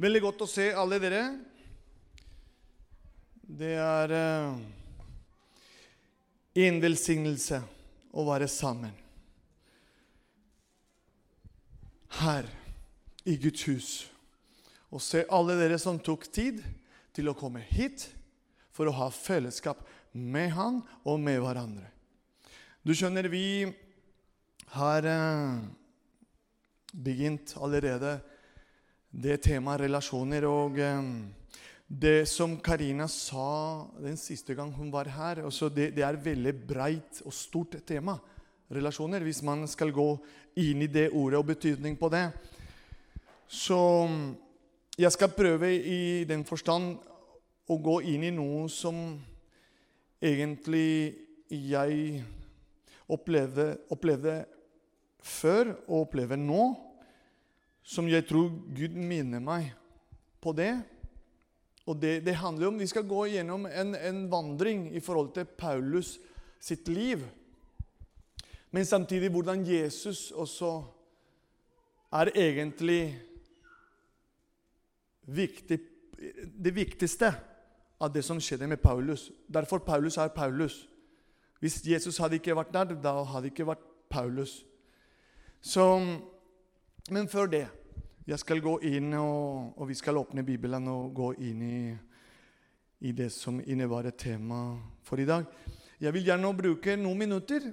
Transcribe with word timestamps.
Veldig 0.00 0.20
godt 0.24 0.42
å 0.46 0.46
se 0.48 0.70
alle 0.72 0.96
dere. 0.96 1.24
Det 3.44 3.74
er 3.76 4.12
uh, 4.16 4.54
en 6.64 6.78
velsignelse 6.80 7.58
å 8.16 8.24
være 8.24 8.48
sammen. 8.48 8.94
Her 12.16 12.48
i 13.28 13.36
Guds 13.42 13.66
hus. 13.68 13.90
Og 14.88 15.04
se 15.04 15.26
alle 15.28 15.58
dere 15.60 15.76
som 15.82 16.00
tok 16.00 16.24
tid 16.32 16.64
til 17.12 17.28
å 17.28 17.36
komme 17.36 17.60
hit 17.68 18.06
for 18.72 18.88
å 18.88 18.96
ha 19.02 19.10
fellesskap 19.12 19.84
med 20.16 20.54
han 20.56 20.80
og 21.04 21.20
med 21.20 21.42
hverandre. 21.44 21.92
Du 22.80 22.96
skjønner, 22.96 23.28
vi 23.28 23.68
har 24.80 25.04
uh, 25.04 25.60
begynt 26.96 27.52
allerede 27.60 28.16
det 29.10 29.40
temaet 29.44 29.84
relasjoner. 29.84 30.46
Og 30.48 30.78
det 31.86 32.28
som 32.30 32.56
Karina 32.62 33.08
sa 33.10 33.86
den 33.98 34.18
siste 34.20 34.54
gang 34.54 34.72
hun 34.72 34.92
var 34.92 35.10
her 35.10 35.42
altså 35.44 35.68
det, 35.68 35.90
det, 35.96 36.04
er 36.06 36.20
veldig 36.22 36.54
breit 36.66 37.22
og 37.24 37.34
stort 37.34 37.80
tema. 37.86 38.18
Relasjoner. 38.70 39.22
Hvis 39.26 39.42
man 39.42 39.66
skal 39.68 39.90
gå 39.90 40.12
inn 40.62 40.84
i 40.84 40.90
det 40.90 41.10
ordet 41.10 41.40
og 41.40 41.48
betydning 41.50 41.98
på 41.98 42.08
det. 42.12 42.28
Så 43.50 43.78
jeg 44.98 45.10
skal 45.12 45.34
prøve 45.34 45.72
i 45.74 46.22
den 46.28 46.44
forstand 46.46 46.94
å 47.70 47.76
gå 47.82 47.96
inn 48.12 48.26
i 48.26 48.34
noe 48.34 48.68
som 48.70 49.18
egentlig 50.22 51.16
jeg 51.50 52.22
opplevde, 53.10 53.72
opplevde 53.90 54.36
før 55.18 55.72
og 55.88 56.04
opplever 56.04 56.38
nå 56.38 56.62
som 57.82 58.08
jeg 58.08 58.26
tror 58.28 58.50
Gud 58.76 58.94
minner 58.96 59.42
meg 59.42 59.72
på 60.40 60.52
det. 60.56 60.72
Og 61.88 61.96
det, 62.00 62.20
det 62.24 62.36
handler 62.38 62.68
om 62.68 62.78
Vi 62.78 62.86
skal 62.86 63.08
gå 63.08 63.24
gjennom 63.32 63.66
en, 63.66 63.94
en, 63.94 64.24
vandring 64.30 64.88
i 64.94 65.00
forhold 65.00 65.32
til 65.34 65.44
Paulus 65.44 66.18
sitt 66.60 66.88
liv. 66.88 67.24
Men 68.70 68.86
samtidig 68.86 69.30
hvordan 69.30 69.66
Jesus 69.66 70.30
også 70.30 70.84
er 72.12 72.30
egentlig 72.34 73.18
viktig, 75.26 75.78
det 76.64 76.74
viktigste 76.74 77.32
av 78.00 78.12
det 78.12 78.22
som 78.24 78.40
skjedde 78.40 78.68
med 78.70 78.82
Paulus. 78.82 79.30
Derfor 79.48 79.78
Paulus 79.78 80.16
er 80.16 80.28
Paulus. 80.28 80.88
Hvis 81.60 81.82
Jesus 81.86 82.18
hadde 82.18 82.38
ikke 82.40 82.56
vært 82.56 82.72
der, 82.72 82.94
da 83.02 83.22
hadde 83.24 83.50
ikke 83.50 83.66
vært 83.66 83.82
Paulus. 84.10 84.64
Så, 85.60 85.84
men 87.10 87.28
før 87.28 87.50
det 87.50 87.66
jeg 88.28 88.38
skal 88.38 88.60
gå 88.62 88.76
inn, 88.86 89.12
og, 89.18 89.74
og 89.80 89.88
vi 89.90 89.96
skal 89.98 90.20
åpne 90.20 90.44
Bibelen 90.46 90.86
og 90.92 91.14
gå 91.16 91.32
inn 91.48 91.62
i, 91.66 91.78
i 93.08 93.12
det 93.16 93.30
som 93.34 93.58
innebærer 93.58 94.14
temaet 94.14 94.20
tema 94.20 94.60
for 95.02 95.18
i 95.18 95.26
dag. 95.26 95.46
Jeg 96.00 96.14
vil 96.14 96.28
gjerne 96.28 96.52
bruke 96.56 96.94
noen 96.96 97.18
minutter 97.18 97.66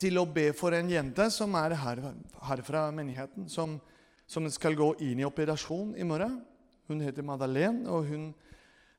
til 0.00 0.18
å 0.18 0.24
be 0.26 0.48
for 0.56 0.74
en 0.74 0.88
jente 0.90 1.26
som 1.30 1.52
er 1.60 1.76
her, 1.78 2.00
her 2.48 2.62
fra 2.66 2.86
menigheten, 2.94 3.46
som, 3.48 3.76
som, 4.26 4.48
skal 4.50 4.76
gå 4.78 4.94
inn 5.04 5.20
i 5.20 5.28
operasjon 5.28 5.94
i 6.00 6.06
morgen. 6.08 6.40
Hun 6.88 7.04
heter 7.04 7.24
Madeleine, 7.24 7.84
og 7.88 8.08
hun 8.08 8.24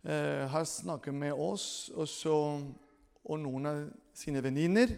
eh, 0.06 0.46
har 0.50 0.66
snakket 0.70 1.14
med 1.14 1.34
oss 1.34 1.90
og, 1.94 2.08
så, 2.10 2.38
og 3.26 3.42
noen 3.42 3.70
av 3.70 3.82
sine 4.16 4.42
venninner. 4.46 4.96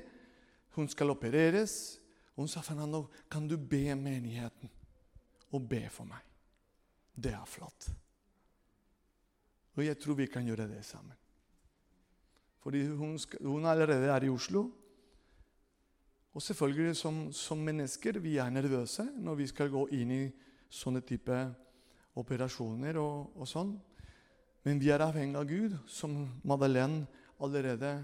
Hun 0.78 0.88
skal 0.92 1.16
opereres. 1.16 1.98
Hun 2.38 2.48
sa 2.48 2.62
Fernando, 2.62 3.08
kan 3.30 3.48
du 3.50 3.58
be 3.58 3.96
menigheten 3.98 4.70
og 5.52 5.64
be 5.70 5.88
for 5.90 6.06
meg. 6.06 6.22
Det 7.18 7.34
er 7.34 7.50
flott. 7.50 7.88
Og 9.78 9.86
jeg 9.86 9.98
tror 10.02 10.18
vi 10.20 10.28
kan 10.30 10.46
gjøre 10.46 10.68
det 10.70 10.84
sammen. 10.86 11.18
Fordi 12.62 12.84
hun, 13.00 13.18
skal, 13.20 13.42
hun 13.46 13.66
allerede 13.66 14.10
er 14.12 14.28
i 14.28 14.30
Oslo. 14.30 14.68
Og 16.34 16.42
selvfølgelig, 16.42 16.96
som, 16.96 17.32
som, 17.34 17.58
mennesker, 17.58 18.20
vi 18.20 18.38
er 18.38 18.50
nervøse 18.54 19.08
når 19.18 19.36
vi 19.42 19.48
skal 19.50 19.74
gå 19.74 19.88
inn 19.98 20.12
i 20.14 20.24
sånne 20.70 21.02
type 21.02 21.38
operasjoner 22.18 23.00
og, 23.02 23.38
og 23.38 23.50
sånn. 23.50 23.74
Men 24.66 24.82
vi 24.82 24.92
er 24.94 25.02
avhengig 25.06 25.40
av 25.40 25.48
Gud, 25.50 25.78
som 25.90 26.20
Madeleine 26.46 27.08
allerede 27.42 27.96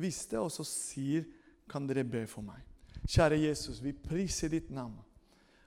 visste, 0.00 0.40
og 0.40 0.50
så 0.50 0.66
sier, 0.66 1.26
kan 1.70 1.86
dere 1.86 2.06
be 2.06 2.24
for 2.30 2.46
meg. 2.46 2.62
Kjære 3.06 3.38
Jesus, 3.38 3.78
vi 3.82 3.94
priser 3.94 4.50
ditt 4.50 4.72
navn 4.74 4.98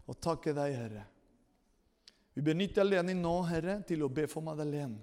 og 0.10 0.18
takker 0.20 0.56
deg, 0.58 0.76
Herre 0.76 1.06
vi 2.40 2.44
benytter 2.44 2.86
anledningen 2.86 3.20
nå, 3.20 3.34
Herre, 3.50 3.74
til 3.84 4.06
å 4.06 4.08
be 4.16 4.24
for 4.32 4.40
Madeleine. 4.46 4.96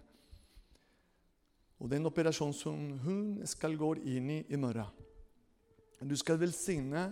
Og 1.76 1.90
den 1.92 2.08
operasjonen 2.08 2.54
som 2.56 2.78
hun 3.02 3.18
skal 3.44 3.74
gå 3.76 3.90
inn 4.08 4.30
i 4.32 4.38
i 4.48 4.56
morgen. 4.56 4.88
Du 6.00 6.14
skal 6.16 6.38
velsigne 6.40 7.10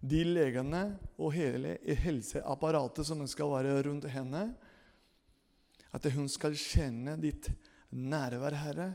de 0.00 0.24
legene 0.26 0.80
og 1.20 1.36
hele 1.36 1.76
helseapparatet 2.02 3.06
som 3.06 3.22
skal 3.30 3.52
være 3.52 3.76
rundt 3.86 4.08
henne. 4.10 4.42
At 5.94 6.08
hun 6.16 6.26
skal 6.26 6.58
kjenne 6.58 7.14
ditt 7.22 7.46
nærvær, 7.94 8.58
Herre. 8.58 8.88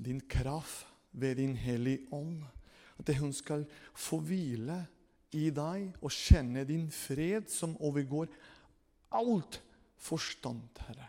Din 0.00 0.24
kraft 0.24 0.88
ved 1.12 1.36
din 1.42 1.58
hellige 1.60 2.08
ånd. 2.16 2.40
At 3.00 3.14
hun 3.16 3.32
skal 3.32 3.64
få 3.96 4.20
hvile 4.20 4.82
i 5.36 5.48
deg 5.54 5.94
og 6.02 6.12
kjenne 6.12 6.66
din 6.68 6.88
fred 6.92 7.48
som 7.50 7.76
overgår 7.80 8.28
alt 9.16 9.60
forstand, 10.00 10.68
Herre. 10.86 11.08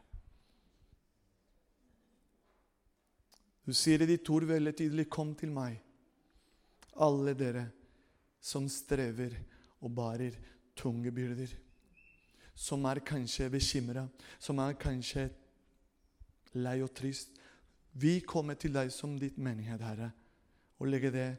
Du 3.65 3.73
sier 3.77 4.01
i 4.01 4.09
ditt 4.09 4.29
ord 4.33 4.47
veldig 4.49 4.73
tydelig, 4.75 5.09
'Kom 5.09 5.35
til 5.35 5.51
meg, 5.51 5.79
alle 6.97 7.33
dere 7.33 7.71
som 8.41 8.67
strever 8.69 9.37
og 9.81 9.95
bærer 9.95 10.35
tunge 10.75 11.11
byrder', 11.11 11.55
som 12.55 12.85
er 12.85 12.99
kanskje 12.99 13.49
bekymra, 13.49 14.07
som 14.39 14.57
er 14.59 14.73
kanskje 14.73 15.29
lei 16.53 16.81
og 16.81 16.93
trist. 16.93 17.29
Vi 17.93 18.19
kommer 18.19 18.53
til 18.53 18.73
deg 18.73 18.91
som 18.91 19.17
ditt 19.19 19.37
menighet, 19.37 19.81
Herre, 19.81 20.11
og 20.79 20.87
legger 20.87 21.11
det 21.11 21.37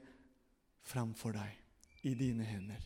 framfor 0.87 1.37
deg 1.37 2.07
i 2.09 2.15
dine 2.19 2.47
hender. 2.47 2.83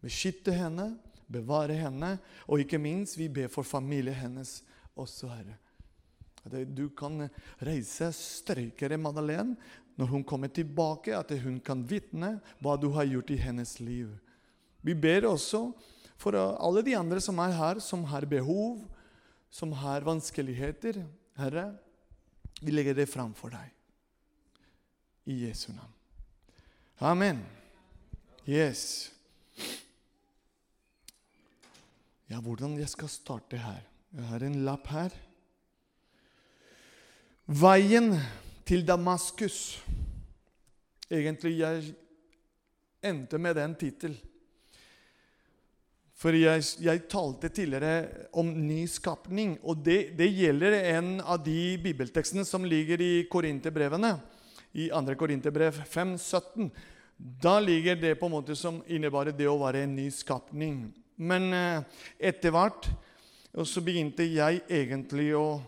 Beskytte 0.00 0.54
henne, 0.56 0.94
bevare 1.30 1.76
henne, 1.78 2.16
og 2.48 2.62
ikke 2.62 2.80
minst, 2.80 3.18
vi 3.18 3.28
ber 3.30 3.50
for 3.52 3.66
familien 3.66 4.16
hennes 4.16 4.60
også, 4.98 5.30
Herre. 5.30 5.58
At 6.40 6.56
du 6.72 6.88
kan 6.96 7.28
reise 7.60 8.08
sterkere, 8.16 8.96
Madeleine 8.96 9.58
når 10.00 10.08
hun 10.08 10.24
kommer 10.24 10.48
tilbake, 10.48 11.12
at 11.12 11.32
hun 11.42 11.58
kan 11.60 11.82
vitne 11.84 12.38
hva 12.64 12.78
du 12.80 12.88
har 12.94 13.04
gjort 13.04 13.32
i 13.34 13.36
hennes 13.36 13.74
liv. 13.84 14.08
Vi 14.80 14.94
ber 14.96 15.28
også 15.28 15.66
for 16.20 16.36
alle 16.40 16.80
de 16.86 16.96
andre 16.96 17.20
som 17.20 17.38
er 17.44 17.52
her, 17.52 17.82
som 17.84 18.06
har 18.08 18.24
behov, 18.28 18.80
som 19.52 19.74
har 19.76 20.06
vanskeligheter. 20.06 21.02
Herre, 21.36 21.74
vi 22.60 22.72
legger 22.72 22.96
det 22.96 23.10
framfor 23.12 23.52
deg. 23.52 23.68
I 25.28 25.42
Jesu 25.44 25.68
navn. 25.74 25.99
Amen. 27.00 27.38
Yes. 28.44 29.08
Ja, 32.28 32.42
hvordan 32.44 32.74
jeg 32.76 32.90
skal 32.92 33.08
starte 33.08 33.56
her? 33.56 33.78
Jeg 34.12 34.26
har 34.28 34.42
en 34.44 34.58
lapp 34.66 34.90
her. 34.92 35.14
Veien 37.48 38.12
til 38.68 38.84
Damaskus. 38.84 39.78
Egentlig 41.08 41.54
jeg 41.62 41.86
endte 43.00 43.40
med 43.40 43.56
den 43.56 43.78
tittel. 43.80 44.18
For 46.20 46.36
jeg, 46.36 46.66
jeg, 46.84 47.06
talte 47.08 47.48
tidligere 47.48 48.28
om 48.36 48.50
ny 48.60 48.82
skapning, 48.92 49.54
og 49.64 49.80
det, 49.86 50.12
det, 50.18 50.28
gjelder 50.36 50.76
en 50.92 51.14
av 51.24 51.40
de 51.46 51.78
bibeltekstene 51.80 52.44
som 52.44 52.68
ligger 52.68 53.00
i 53.00 53.24
Korinterbrevene. 53.32 54.18
I 54.72 54.88
2. 54.88 55.14
Korinterbrev 55.18 55.82
5, 55.84 56.18
17. 56.18 56.70
Da 57.16 57.58
ligger 57.60 57.96
det 57.96 58.14
på 58.20 58.26
en 58.26 58.36
måte 58.38 58.56
som 58.56 58.80
innebærer 58.86 59.34
det 59.36 59.48
å 59.50 59.58
være 59.60 59.84
en 59.84 59.96
ny 59.96 60.08
skapning. 60.14 60.88
Men 61.20 61.52
eh, 61.52 61.82
etter 62.30 62.54
hvert 62.54 62.88
så 63.66 63.82
begynte 63.84 64.24
jeg 64.24 64.62
egentlig 64.70 65.32
å 65.36 65.60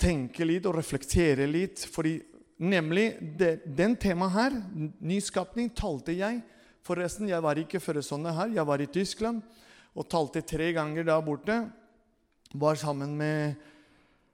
tenke 0.00 0.44
litt 0.44 0.66
og 0.68 0.76
reflektere 0.76 1.46
litt. 1.48 1.86
fordi 1.88 2.18
nemlig 2.58 3.14
det, 3.38 3.62
den 3.64 3.96
temaet 3.96 4.34
her, 4.34 4.58
nyskapning, 5.00 5.70
talte 5.70 6.12
jeg. 6.12 6.42
Forresten, 6.84 7.30
jeg 7.30 7.42
var 7.42 7.58
ikke 7.58 7.80
før 7.80 8.02
sånn 8.04 8.26
her. 8.28 8.52
Jeg 8.52 8.66
var 8.66 8.82
i 8.82 8.90
Tyskland 8.90 9.40
og 9.94 10.08
talte 10.10 10.42
tre 10.42 10.72
ganger 10.74 11.06
der 11.06 11.22
borte. 11.24 11.62
Var 12.54 12.76
sammen 12.76 13.16
med 13.16 13.54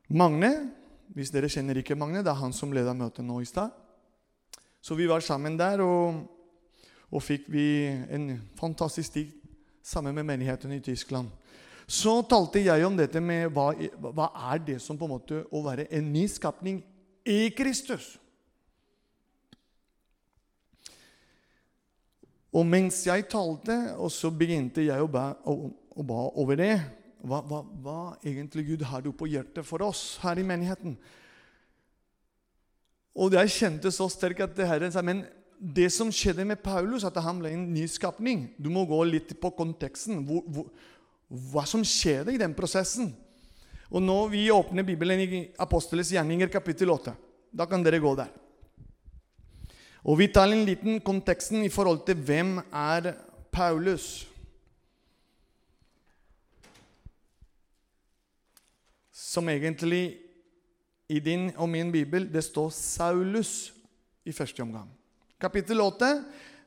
Magne. 0.08 0.70
Hvis 1.14 1.30
dere 1.30 1.50
kjenner 1.50 1.78
ikke 1.78 1.98
Magne, 1.98 2.24
det 2.24 2.32
er 2.32 2.40
han 2.40 2.54
som 2.54 2.72
leda 2.74 2.94
møtet 2.96 3.24
nå 3.26 3.40
i 3.42 3.48
stad. 3.48 3.70
Så 4.80 4.96
vi 4.96 5.08
var 5.08 5.20
sammen 5.20 5.58
der. 5.58 5.80
og 5.84 6.26
og 7.10 7.22
fikk 7.26 7.48
vi 7.50 7.66
en 8.14 8.32
fantastisk 8.58 9.16
tid 9.16 9.34
sammen 9.82 10.14
med 10.14 10.28
menigheten 10.28 10.72
i 10.72 10.80
Tyskland. 10.80 11.28
så 11.90 12.22
talte 12.22 12.60
jeg 12.62 12.84
om 12.86 12.96
dette 12.96 13.20
med 13.20 13.48
hva, 13.50 13.72
hva 13.98 14.28
er 14.52 14.60
det 14.62 14.76
som 14.78 14.98
på 14.98 15.08
en 15.08 15.10
måte 15.10 15.40
å 15.50 15.62
være 15.64 15.88
en 15.90 16.12
ny 16.12 16.28
skapning 16.30 16.84
i 17.26 17.50
Kristus. 17.50 18.12
Og 22.54 22.66
mens 22.66 23.00
jeg 23.06 23.26
talte, 23.30 23.74
og 23.98 24.10
så 24.14 24.30
begynte 24.30 24.84
jeg 24.86 25.02
å 25.02 25.10
ba, 25.10 25.32
å, 25.42 25.70
å 25.70 26.06
ba 26.06 26.20
over 26.38 26.62
det 26.62 26.76
hva, 27.26 27.42
hva, 27.42 27.64
hva, 27.82 27.98
egentlig 28.22 28.68
Gud 28.70 28.86
har 28.86 29.02
du 29.02 29.10
på 29.10 29.26
hjertet 29.26 29.66
for 29.66 29.82
oss 29.82 30.20
her 30.22 30.38
i 30.38 30.46
menigheten? 30.46 30.94
Og 33.14 33.34
jeg 33.34 33.52
kjente 33.56 33.90
så 33.92 34.06
sterkt 34.10 34.44
at 34.44 34.56
det 34.56 34.68
her, 34.68 35.02
men 35.02 35.24
det 35.60 35.90
som 35.92 36.12
skjedde 36.14 36.46
med 36.46 36.62
Paulus, 36.62 37.04
at 37.04 37.16
han 37.20 37.40
ble 37.42 37.50
en 37.52 37.66
ny 37.74 37.84
skapning 37.90 38.46
Du 38.56 38.70
må 38.72 38.86
gå 38.88 39.02
litt 39.04 39.34
på 39.40 39.50
konteksten. 39.52 40.22
Hvor, 40.24 40.44
hvor, 40.46 40.70
hva 41.30 41.66
som 41.68 41.84
skjedde 41.86 42.34
i 42.34 42.40
den 42.40 42.54
prosessen. 42.56 43.12
Og 43.90 44.02
nå 44.02 44.16
vi 44.32 44.48
åpner 44.54 44.86
Bibelen 44.86 45.20
i 45.20 45.42
Aposteles 45.58 46.12
gjerninger, 46.14 46.48
kapittel 46.50 46.90
8. 46.94 47.14
Da 47.50 47.66
kan 47.66 47.82
dere 47.82 48.00
gå 48.02 48.14
der. 48.18 48.30
Og 50.06 50.16
vi 50.16 50.30
tar 50.32 50.48
en 50.48 50.64
liten 50.64 51.00
konteksten 51.04 51.64
i 51.66 51.72
forhold 51.72 52.06
til 52.06 52.16
hvem 52.16 52.56
er 52.72 53.12
Paulus. 53.52 54.26
Som 59.12 59.50
egentlig 59.52 60.19
i 61.10 61.18
din 61.22 61.50
og 61.58 61.68
min 61.70 61.90
bibel 61.92 62.28
det 62.30 62.42
står 62.46 62.70
Saulus 62.74 63.72
i 64.24 64.32
første 64.32 64.62
omgang. 64.62 64.88
Kapittel 65.40 65.80
8, 65.82 66.10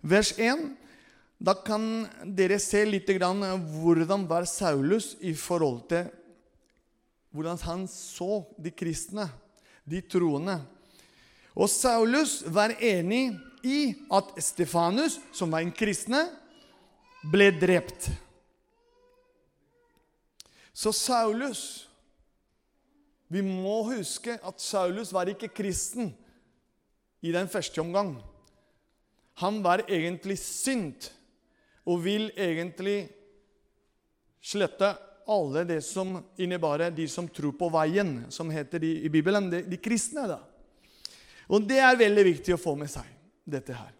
vers 0.01 0.33
1. 0.35 0.65
Da 1.43 1.55
kan 1.65 2.05
dere 2.35 2.59
se 2.61 2.83
litt 2.87 3.07
grann 3.17 3.43
hvordan 3.71 4.27
var 4.27 4.47
Saulus 4.49 5.13
i 5.21 5.33
forhold 5.37 5.85
til 5.91 6.11
hvordan 7.33 7.57
han 7.65 7.87
så 7.89 8.43
de 8.61 8.69
kristne, 8.69 9.25
de 9.89 10.03
troende. 10.05 10.59
Og 11.57 11.69
Saulus 11.69 12.41
var 12.45 12.75
enig 12.77 13.31
i 13.65 13.93
at 14.13 14.35
Stefanus, 14.43 15.17
som 15.33 15.49
var 15.53 15.63
en 15.63 15.73
kristne, 15.73 16.27
ble 17.31 17.49
drept. 17.57 18.11
Så 20.73 20.91
Saulus 20.93 21.87
Vi 23.31 23.41
må 23.45 23.81
huske 23.87 24.35
at 24.39 24.61
Saulus 24.61 25.13
var 25.13 25.29
ikke 25.31 25.51
kristen 25.53 26.11
i 27.23 27.31
den 27.33 27.47
første 27.49 27.81
omgang. 27.81 28.15
Han 29.41 29.61
var 29.63 29.85
egentlig 29.87 30.37
sint 30.41 31.09
og 31.85 32.03
vil 32.03 32.29
egentlig 32.37 33.07
slette 34.43 34.93
alle 35.29 35.63
det 35.67 35.79
som 35.85 36.17
innebærer 36.39 36.91
de 36.91 37.07
som 37.07 37.27
tror 37.31 37.55
på 37.55 37.69
veien, 37.71 38.25
som 38.31 38.51
heter 38.51 38.81
de, 38.83 38.91
i 39.07 39.11
Bibelen, 39.11 39.49
de, 39.51 39.63
de 39.67 39.79
kristne. 39.79 40.27
da. 40.27 40.41
Og 41.47 41.63
det 41.67 41.79
er 41.79 41.99
veldig 41.99 42.25
viktig 42.27 42.55
å 42.55 42.61
få 42.61 42.75
med 42.79 42.91
seg, 42.91 43.07
dette 43.47 43.75
her. 43.75 43.91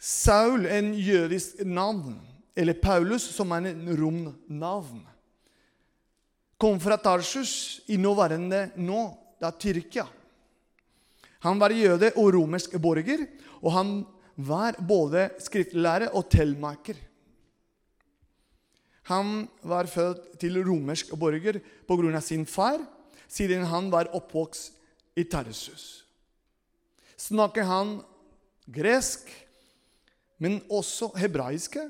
Saul, 0.00 0.64
en 0.70 0.94
jødisk 0.96 1.60
navn, 1.66 2.16
eller 2.56 2.78
Paulus, 2.80 3.26
som 3.34 3.52
er 3.52 3.68
en 3.72 3.90
romnavn, 3.98 5.02
kom 6.60 6.80
fra 6.80 6.98
Tarsus 7.00 7.80
i 7.88 7.96
nåværende 7.96 8.70
nå, 8.76 9.02
da 9.40 9.48
Tyrkia. 9.56 10.04
Han 11.40 11.60
var 11.60 11.72
jøde 11.72 12.10
og 12.20 12.34
romersk 12.36 12.76
borger, 12.82 13.24
og 13.64 13.72
han 13.72 13.92
var 14.36 14.76
både 14.76 15.30
skriftlærer 15.40 16.12
og 16.12 16.28
tellmaker. 16.28 16.98
Han 19.08 19.48
var 19.64 19.88
født 19.88 20.36
til 20.40 20.60
romersk 20.64 21.16
borger 21.18 21.62
pga. 21.88 22.20
sin 22.20 22.44
far 22.46 22.78
siden 23.28 23.64
han 23.64 23.90
var 23.90 24.12
oppvokst 24.12 24.76
i 25.16 25.24
Tarsus. 25.24 26.04
Snakker 27.16 27.64
han 27.64 28.00
gresk, 28.66 29.30
men 30.38 30.60
også 30.70 31.10
hebraiske, 31.16 31.88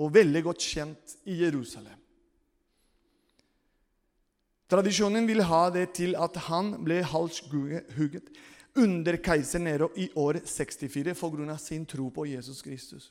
og 0.00 0.14
veldig 0.14 0.42
godt 0.42 0.62
kjent 0.64 1.16
i 1.28 1.42
Jerusalem. 1.42 1.99
Tradisjonen 4.70 5.26
vil 5.26 5.42
ha 5.42 5.64
det 5.74 5.88
til 5.98 6.14
at 6.14 6.36
han 6.46 6.76
ble 6.86 7.00
halshugget 7.02 8.28
under 8.78 9.16
keiser 9.18 9.58
Nero 9.58 9.88
i 9.98 10.06
år 10.14 10.38
64 10.46 11.14
pga. 11.18 11.56
sin 11.58 11.86
tro 11.86 12.08
på 12.08 12.26
Jesus 12.26 12.62
Kristus. 12.62 13.10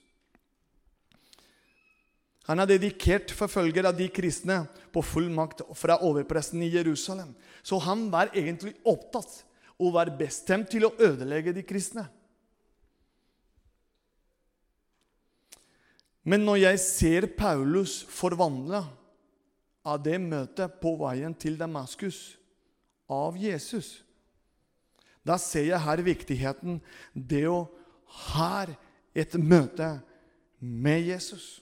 Han 2.47 2.59
er 2.59 2.65
dedikert 2.65 3.31
forfølger 3.35 3.85
av 3.85 3.97
de 3.97 4.07
kristne 4.09 4.63
på 4.94 5.03
full 5.06 5.27
makt 5.29 5.61
fra 5.77 6.00
overpresten 6.01 6.63
i 6.63 6.71
Jerusalem. 6.73 7.35
Så 7.61 7.77
han 7.77 8.09
var 8.09 8.31
egentlig 8.33 8.73
opptatt 8.85 9.44
og 9.77 9.94
var 9.94 10.09
bestemt 10.17 10.71
til 10.71 10.88
å 10.88 10.95
ødelegge 10.97 11.53
de 11.53 11.63
kristne. 11.63 12.07
Men 16.23 16.41
når 16.45 16.63
jeg 16.63 16.79
ser 16.79 17.27
Paulus 17.38 18.01
forvandla 18.09 18.81
av 19.87 20.01
det 20.03 20.17
møtet 20.21 20.79
på 20.81 20.95
veien 20.99 21.33
til 21.37 21.57
Damaskus 21.59 22.37
av 23.09 23.37
Jesus, 23.39 23.99
da 25.25 25.37
ser 25.41 25.69
jeg 25.69 25.83
her 25.83 26.03
viktigheten 26.05 26.79
det 27.13 27.45
å 27.49 27.63
ha 28.29 28.65
et 29.15 29.35
møte 29.39 29.97
med 30.59 31.09
Jesus. 31.09 31.59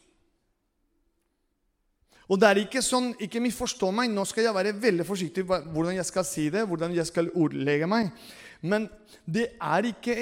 Og 2.27 2.39
det 2.39 2.49
er 2.49 2.59
ikke 2.65 2.83
sånn, 2.83 3.13
ikke 3.23 3.41
misforstå 3.43 3.89
meg, 3.95 4.11
nå 4.11 4.25
skal 4.27 4.49
jeg 4.49 4.55
være 4.55 4.75
veldig 4.81 5.05
forsiktig 5.07 5.45
hvordan 5.47 5.95
jeg 5.95 6.07
skal 6.09 6.25
si 6.27 6.49
det, 6.51 6.65
hvordan 6.67 6.95
jeg 6.95 7.07
skal 7.07 7.31
ordlegge 7.39 7.87
meg. 7.87 8.11
Men 8.59 8.89
det 9.23 9.53
er 9.63 9.87
ikke 9.87 10.17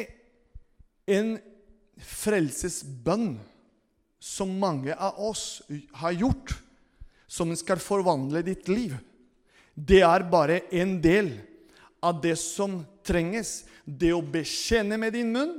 en 1.15 1.35
frelsesbønn 2.01 3.35
som 4.21 4.53
mange 4.61 4.93
av 4.93 5.17
oss 5.21 5.63
har 6.01 6.13
gjort, 6.17 6.53
som 7.35 7.51
skal 7.59 7.81
forvandle 7.83 8.43
ditt 8.45 8.69
liv. 8.71 8.95
Det 9.75 10.01
er 10.07 10.23
bare 10.31 10.61
en 10.71 10.95
del 11.03 11.33
av 12.03 12.21
det 12.23 12.37
som 12.39 12.79
trenges. 13.05 13.65
Det 13.83 14.13
å 14.15 14.23
bekjenne 14.23 14.97
med 14.97 15.13
din 15.13 15.33
munn 15.35 15.57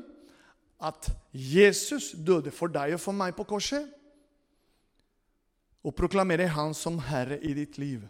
at 0.82 1.08
Jesus 1.32 2.10
døde 2.16 2.52
for 2.52 2.72
deg 2.72 2.96
og 2.96 3.02
for 3.02 3.16
meg 3.16 3.36
på 3.36 3.46
korset 3.48 3.92
og 5.86 5.94
proklamere 5.94 6.48
Han 6.50 6.74
som 6.74 6.98
Herre 6.98 7.38
i 7.38 7.52
ditt 7.54 7.76
liv. 7.78 8.02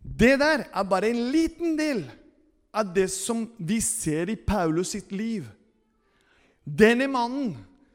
Det 0.00 0.34
der 0.40 0.64
er 0.66 0.88
bare 0.88 1.12
en 1.12 1.28
liten 1.30 1.76
del 1.78 2.02
av 2.74 2.90
det 2.94 3.06
som 3.12 3.44
vi 3.58 3.78
ser 3.84 4.30
i 4.32 4.36
Paulus 4.36 4.94
sitt 4.96 5.12
liv. 5.12 5.46
Denne 6.64 7.06
mannen 7.10 7.54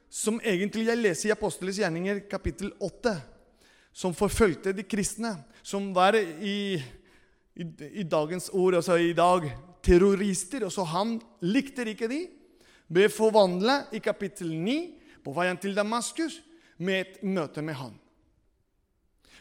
som 0.10 0.40
egentlig 0.40 0.88
jeg 0.88 1.02
leser 1.02 1.30
i 1.30 1.34
Aposteles 1.36 1.82
gjerninger 1.82 2.24
kapittel 2.32 2.72
8, 2.80 3.16
som 3.96 4.16
forfulgte 4.16 4.74
de 4.76 4.84
kristne, 4.84 5.38
som 5.64 5.94
var 5.96 6.18
i, 6.20 6.76
i, 7.56 7.66
i 8.02 8.04
dagens 8.04 8.50
ord, 8.52 8.76
altså 8.76 8.98
i 9.00 9.14
dag, 9.16 9.48
terrorister. 9.86 10.66
Og 10.68 10.74
så 10.76 10.84
han 10.92 11.16
likte 11.46 11.86
ikke 11.88 12.10
de. 12.12 12.26
Ble 12.92 13.08
forvandla 13.10 13.86
i 13.96 14.02
kapittel 14.04 14.52
9 14.52 14.76
på 15.24 15.34
veien 15.34 15.58
til 15.62 15.78
Damaskus 15.78 16.42
med 16.84 17.00
et 17.06 17.24
møte 17.24 17.64
med 17.64 17.80
han. 17.80 17.96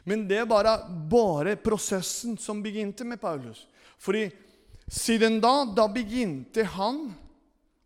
Men 0.06 0.26
det 0.28 0.38
er 0.42 0.48
bare, 0.48 0.76
bare 1.10 1.56
prosessen 1.58 2.38
som 2.38 2.62
begynte 2.62 3.06
med 3.08 3.20
Paulus. 3.20 3.64
Fordi 3.98 4.28
siden 4.86 5.40
da, 5.42 5.64
da 5.66 5.88
begynte 5.90 6.66
han 6.76 7.08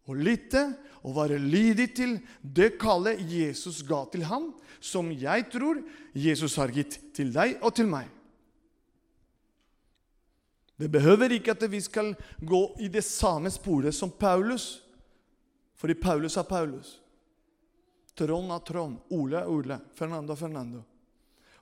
å 0.08 0.16
lytte 0.18 0.66
og 1.06 1.14
være 1.16 1.38
lydig 1.40 1.88
til 1.96 2.16
det 2.42 2.74
kallet 2.80 3.22
Jesus 3.22 3.80
ga 3.86 4.02
til 4.12 4.26
ham, 4.28 4.50
som 4.80 5.10
jeg 5.12 5.48
tror 5.52 5.80
Jesus 6.14 6.56
har 6.60 6.72
gitt 6.74 6.98
til 7.16 7.32
deg 7.34 7.58
og 7.62 7.74
til 7.76 7.88
meg. 7.90 8.08
Det 10.78 10.90
behøver 10.92 11.34
ikke 11.34 11.56
at 11.56 11.64
vi 11.70 11.80
skal 11.82 12.12
gå 12.38 12.62
i 12.78 12.88
det 12.92 13.02
samme 13.02 13.50
sporet 13.50 13.94
som 13.94 14.12
Paulus, 14.14 14.78
fordi 15.74 15.94
Paulus 15.98 16.36
er 16.38 16.46
Paulus. 16.46 17.00
Trond 18.18 18.50
er 18.54 18.62
Trond, 18.66 18.98
Ole 19.10 19.40
er 19.40 19.50
Ole, 19.50 19.80
Fernando 19.94 20.32
er 20.32 20.38
Fernando. 20.38 20.82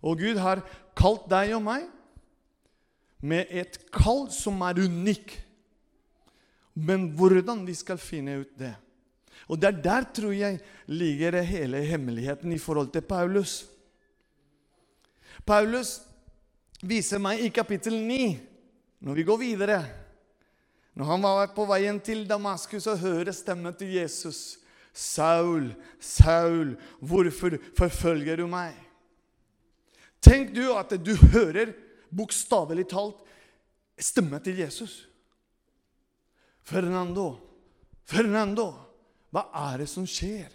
Og 0.05 0.21
Gud 0.21 0.37
har 0.41 0.61
kalt 0.97 1.25
deg 1.33 1.55
og 1.57 1.65
meg 1.65 1.89
med 3.25 3.49
et 3.49 3.79
kall 3.93 4.27
som 4.33 4.61
er 4.65 4.81
unik. 4.85 5.33
Men 6.77 7.09
hvordan 7.17 7.65
vi 7.67 7.75
skal 7.77 8.01
finne 8.01 8.43
ut 8.43 8.53
det 8.61 8.75
Og 9.47 9.61
det 9.61 9.69
er 9.69 9.83
der 9.85 10.07
tror 10.17 10.35
jeg 10.35 10.61
ligger 10.87 11.41
hele 11.47 11.83
hemmeligheten 11.87 12.53
i 12.53 12.59
forhold 12.59 12.91
til 12.93 13.05
Paulus. 13.07 13.65
Paulus 15.47 16.01
viser 16.83 17.23
meg 17.23 17.45
i 17.45 17.53
kapittel 17.55 17.99
9, 18.03 18.37
når 19.07 19.15
vi 19.15 19.25
går 19.27 19.39
videre 19.41 19.85
Når 20.97 21.05
han 21.05 21.23
var 21.23 21.51
på 21.53 21.67
veien 21.69 21.99
til 22.01 22.23
Damaskus 22.25 22.87
og 22.89 23.03
hører 23.03 23.33
stemmen 23.37 23.75
til 23.77 23.91
Jesus, 23.99 24.57
Saul, 24.97 25.75
Saul, 26.01 26.71
hvorfor 27.05 27.59
forfølger 27.77 28.41
du 28.41 28.47
meg? 28.49 28.73
Tenk 30.25 30.55
du 30.57 30.71
at 30.73 30.95
du 30.97 31.13
hører 31.35 31.75
bokstavelig 32.09 32.87
talt 32.89 33.21
stemmen 34.01 34.41
til 34.41 34.57
Jesus. 34.65 35.05
Fernando, 36.65 37.37
Fernando, 38.09 38.73
hva 39.37 39.51
er 39.69 39.83
det 39.83 39.91
som 39.93 40.07
skjer? 40.09 40.49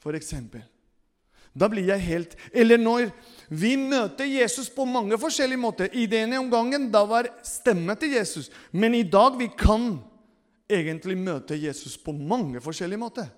For 0.00 0.16
eksempel. 0.16 0.64
Da 1.54 1.68
blir 1.70 1.86
jeg 1.86 2.02
helt 2.02 2.32
Eller 2.50 2.80
når 2.80 3.12
vi 3.52 3.76
møter 3.78 4.26
Jesus 4.26 4.70
på 4.72 4.86
mange 4.88 5.18
forskjellige 5.20 5.60
måter. 5.60 5.92
I 5.92 6.08
denne 6.10 6.40
omgangen 6.40 6.88
da 6.90 7.04
var 7.06 7.28
stemmen 7.44 7.96
til 8.00 8.16
Jesus. 8.16 8.48
Men 8.72 8.96
i 8.96 9.04
dag 9.04 9.36
vi 9.38 9.50
kan 9.52 9.98
egentlig 10.70 11.18
møte 11.20 11.58
Jesus 11.60 11.98
på 12.00 12.14
mange 12.16 12.62
forskjellige 12.64 12.98
måter. 12.98 13.28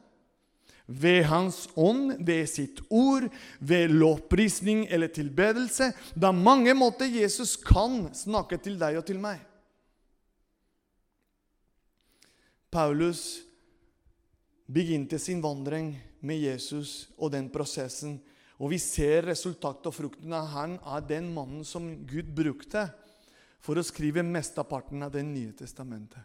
Ved 0.86 1.24
Hans 1.26 1.64
ånd, 1.74 2.14
ved 2.22 2.46
sitt 2.46 2.78
ord, 2.94 3.26
ved 3.58 3.90
lovprisning 3.90 4.86
eller 4.86 5.10
tilbedelse. 5.10 5.90
Er 6.14 6.32
mange 6.32 6.74
måter 6.78 7.10
Jesus 7.10 7.56
kan 7.58 8.06
snakke 8.14 8.62
til 8.62 8.78
deg 8.78 9.02
og 9.02 9.04
til 9.10 9.18
meg. 9.18 9.42
Paulus 12.70 13.45
begynte 14.66 15.18
sin 15.18 15.42
vandring 15.42 15.94
med 16.20 16.42
Jesus 16.42 17.08
og 17.16 17.32
den 17.34 17.48
prosessen. 17.52 18.18
Og 18.56 18.72
vi 18.72 18.78
ser 18.80 19.28
resultatet 19.28 19.88
og 19.88 19.94
frukten 19.94 20.32
av 20.34 20.48
han 20.54 20.78
av 20.82 21.04
den 21.08 21.28
mannen 21.34 21.64
som 21.66 21.88
Gud 22.08 22.30
brukte 22.34 22.88
for 23.62 23.78
å 23.78 23.84
skrive 23.84 24.24
mesteparten 24.26 25.02
av 25.02 25.12
Det 25.12 25.24
nye 25.26 25.52
testamentet. 25.56 26.22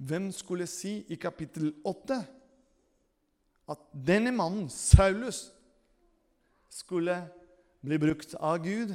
Hvem 0.00 0.30
skulle 0.32 0.68
si 0.70 1.02
i 1.12 1.16
kapittel 1.20 1.74
8 1.84 2.20
at 3.70 3.82
denne 3.92 4.32
mannen, 4.32 4.70
Saulus, 4.72 5.50
skulle 6.70 7.18
bli 7.84 7.98
brukt 8.00 8.32
av 8.38 8.62
Gud 8.64 8.94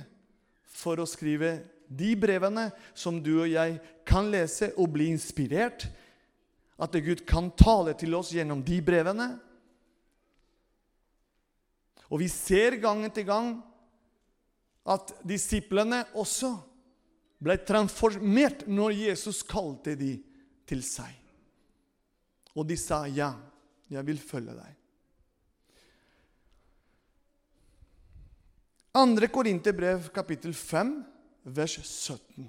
for 0.65 0.99
å 0.99 1.07
skrive 1.07 1.59
de 1.85 2.15
brevene 2.17 2.69
som 2.97 3.19
du 3.21 3.35
og 3.43 3.51
jeg 3.51 3.77
kan 4.07 4.31
lese 4.33 4.71
og 4.79 4.89
bli 4.95 5.11
inspirert 5.13 5.85
at 6.75 6.95
Gud 7.05 7.23
kan 7.27 7.49
tale 7.55 7.95
til 7.97 8.15
oss 8.17 8.33
gjennom 8.35 8.63
de 8.65 8.81
brevene. 8.83 9.29
Og 12.11 12.19
vi 12.21 12.29
ser 12.31 12.77
gang 12.83 13.05
etter 13.07 13.25
gang 13.27 13.55
at 14.85 15.15
disiplene 15.25 16.03
også 16.19 16.51
ble 17.41 17.57
transformert 17.65 18.65
når 18.69 18.97
Jesus 19.05 19.41
kalte 19.47 19.95
dem 19.99 20.21
til 20.67 20.83
seg. 20.85 21.11
Og 22.55 22.67
de 22.67 22.77
sa, 22.77 23.05
'Ja, 23.05 23.33
jeg 23.89 24.05
vil 24.05 24.19
følge 24.19 24.53
deg'. 24.55 24.75
Andre 28.95 29.27
Korinterbrev, 29.27 30.07
kapittel 30.13 30.53
5, 30.53 31.05
vers 31.43 31.79
17. 31.83 32.47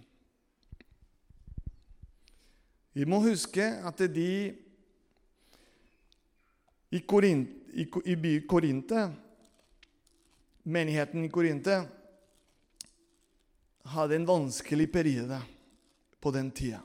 Vi 2.96 3.04
må 3.04 3.18
huske 3.20 3.60
at 3.84 4.00
de 4.08 4.30
i, 6.96 7.00
Korint, 7.04 7.50
i, 7.76 7.84
i 7.84 8.14
by 8.16 8.38
Korinte, 8.48 9.02
menigheten 10.64 11.26
i 11.26 11.28
Korinte, 11.28 11.76
hadde 13.92 14.16
en 14.16 14.24
vanskelig 14.26 14.88
periode 14.94 15.42
på 16.22 16.32
den 16.32 16.48
tida. 16.56 16.80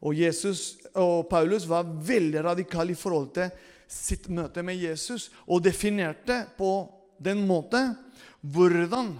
Og, 0.00 0.16
Jesus, 0.18 0.80
og 0.98 1.28
Paulus 1.30 1.68
var 1.70 1.86
veldig 1.86 2.42
radikal 2.48 2.90
i 2.90 2.98
forhold 2.98 3.30
til 3.36 3.54
sitt 3.90 4.26
møte 4.32 4.64
med 4.66 4.82
Jesus 4.82 5.28
og 5.46 5.62
definerte 5.62 6.42
på 6.58 6.72
den 7.22 7.44
måten 7.46 7.94
hvordan 8.40 9.14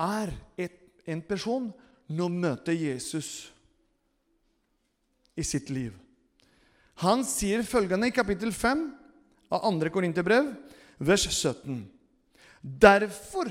er 0.00 0.34
et, 0.58 0.78
en 1.06 1.22
person 1.22 1.70
han 2.18 2.40
møter 2.40 2.76
Jesus 2.76 3.50
i 5.36 5.44
sitt 5.46 5.70
liv. 5.72 5.92
Han 7.02 7.24
sier 7.26 7.64
følgende 7.66 8.10
i 8.10 8.14
kapittel 8.14 8.52
5 8.54 8.84
av 9.50 9.64
2. 9.66 9.90
Korinterbrev, 9.94 10.52
vers 11.02 11.26
17. 11.26 11.82
Derfor, 12.62 13.50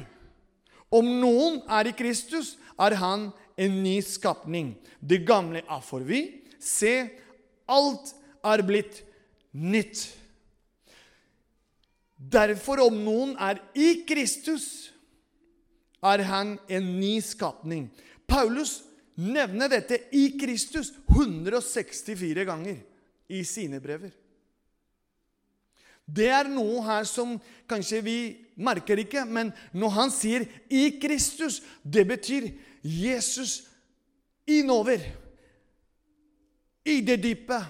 om 0.94 1.10
noen 1.20 1.60
er 1.68 1.92
i 1.92 1.96
Kristus, 1.98 2.56
er 2.80 2.96
han 3.02 3.28
en 3.60 3.76
ny 3.84 4.00
skapning. 4.06 4.74
Det 5.00 5.22
gamle 5.28 5.62
er 5.62 5.84
forbi. 5.86 6.24
Se, 6.64 7.10
alt 7.70 8.14
er 8.44 8.64
blitt 8.66 9.04
nytt. 9.52 10.08
Derfor, 12.18 12.86
om 12.88 12.96
noen 13.04 13.36
er 13.42 13.60
i 13.76 14.06
Kristus, 14.08 14.94
er 16.04 16.24
han 16.28 16.58
en 16.72 16.88
ny 17.00 17.18
skapning. 17.24 17.88
Paulus 18.28 18.82
nevner 19.16 19.70
dette 19.70 20.00
i 20.16 20.38
Kristus 20.40 20.92
164 21.10 22.46
ganger 22.48 22.80
i 23.30 23.44
sine 23.46 23.80
brever. 23.84 24.12
Det 26.04 26.28
er 26.28 26.50
noe 26.52 26.82
her 26.84 27.06
som 27.08 27.38
kanskje 27.70 28.02
vi 28.04 28.18
merker 28.60 29.00
ikke, 29.00 29.24
men 29.26 29.54
når 29.72 29.90
han 29.98 30.12
sier 30.12 30.46
'i 30.70 31.00
Kristus', 31.00 31.62
det 31.84 32.08
betyr 32.08 32.52
Jesus 32.84 33.64
innover. 34.48 35.00
I 36.86 37.00
det 37.02 37.24
dype. 37.24 37.64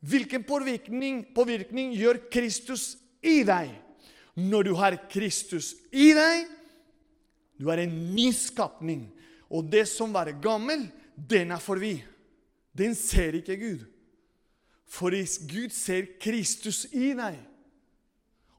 Hvilken 0.00 0.44
påvirkning, 0.44 1.34
påvirkning 1.34 1.94
gjør 1.96 2.28
Kristus 2.30 2.98
i 3.22 3.42
deg? 3.42 3.70
Når 4.36 4.62
du 4.62 4.74
har 4.74 5.08
Kristus 5.08 5.74
i 5.92 6.12
deg, 6.12 6.46
du 7.58 7.70
er 7.70 7.84
en 7.84 8.14
ny 8.14 8.30
skapning. 8.32 9.06
Og 9.52 9.68
det 9.68 9.84
som 9.90 10.14
var 10.14 10.32
gammel, 10.42 10.86
den 11.16 11.52
er 11.52 11.60
forbi. 11.60 11.98
Den 12.72 12.94
ser 12.96 13.36
ikke 13.36 13.58
Gud. 13.60 13.82
For 14.88 15.12
Gud 15.48 15.72
ser 15.76 16.08
Kristus 16.20 16.86
i 16.92 17.12
deg. 17.16 17.36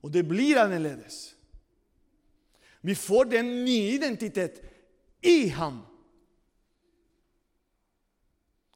Og 0.03 0.11
det 0.13 0.25
blir 0.27 0.59
annerledes. 0.61 1.33
Vi 2.83 2.95
får 2.95 3.31
den 3.31 3.49
nye 3.63 3.95
identitet 3.95 4.59
i 5.23 5.47
ham. 5.55 5.79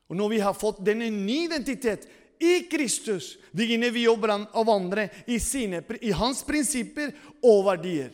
Og 0.08 0.16
når 0.16 0.30
vi 0.32 0.40
har 0.40 0.56
fått 0.56 0.86
denne 0.88 1.10
nye 1.12 1.50
identitet 1.50 2.08
i 2.40 2.62
Kristus, 2.72 3.36
begynner 3.52 3.92
vi 3.92 4.06
å 4.08 4.16
vandre 4.16 5.10
i, 5.28 5.40
sine, 5.44 5.82
i 6.00 6.14
hans 6.16 6.46
prinsipper 6.48 7.12
og 7.44 7.66
verdier. 7.68 8.14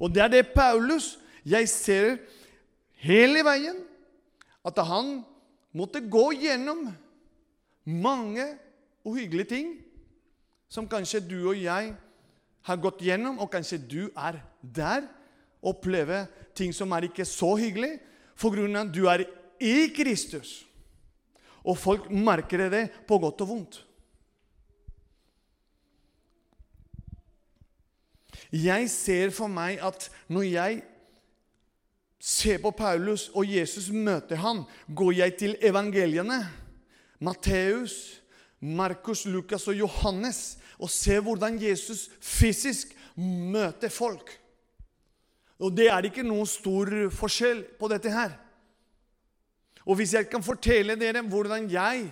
Og 0.00 0.14
det 0.14 0.24
er 0.24 0.32
det 0.32 0.46
Paulus 0.54 1.18
jeg 1.44 1.68
ser 1.68 2.16
hele 3.04 3.44
veien 3.46 3.82
at 4.64 4.78
han 4.88 5.18
måtte 5.76 6.00
gå 6.00 6.30
gjennom 6.40 6.86
mange 7.84 8.46
uhyggelige 9.04 9.50
ting 9.52 9.74
som 10.72 10.88
kanskje 10.88 11.22
du 11.22 11.38
og 11.50 11.58
jeg 11.58 11.92
har 12.64 12.80
gått 12.80 13.02
gjennom, 13.04 13.38
og 13.38 13.52
kanskje 13.52 13.78
du 13.78 14.08
er 14.16 14.40
der. 14.62 15.04
og 15.60 15.76
Opplever 15.76 16.26
ting 16.56 16.72
som 16.76 16.92
er 16.92 17.06
ikke 17.08 17.24
så 17.28 17.54
hyggelig, 17.60 17.98
av 18.44 18.56
at 18.80 18.92
du 18.92 19.04
er 19.08 19.24
i 19.60 19.88
Kristus. 19.96 20.64
Og 21.64 21.78
folk 21.78 22.10
merker 22.10 22.68
det 22.68 22.90
på 23.08 23.18
godt 23.18 23.40
og 23.44 23.48
vondt. 23.48 23.78
Jeg 28.52 28.90
ser 28.90 29.30
for 29.34 29.48
meg 29.48 29.80
at 29.82 30.10
når 30.28 30.42
jeg 30.42 30.82
Se 32.24 32.54
på 32.56 32.70
Paulus 32.72 33.26
og 33.36 33.50
Jesus 33.52 33.90
møter 33.92 34.40
han. 34.40 34.62
Går 34.88 35.12
jeg 35.18 35.36
til 35.42 35.56
evangeliene, 35.60 36.38
Matteus, 37.20 38.22
Markus, 38.64 39.26
Lukas 39.28 39.68
og 39.68 39.76
Johannes, 39.76 40.56
og 40.80 40.88
ser 40.90 41.20
hvordan 41.20 41.58
Jesus 41.60 42.08
fysisk 42.24 42.94
møter 43.20 43.92
folk. 43.92 44.32
Og 45.60 45.76
det 45.76 45.90
er 45.92 46.08
ikke 46.08 46.24
noen 46.24 46.48
stor 46.48 46.88
forskjell 47.12 47.60
på 47.78 47.90
dette 47.92 48.12
her. 48.12 48.32
Og 49.84 49.98
hvis 50.00 50.14
jeg 50.16 50.30
kan 50.32 50.42
fortelle 50.42 50.96
dere 50.96 51.22
hvordan 51.28 51.68
jeg, 51.68 52.06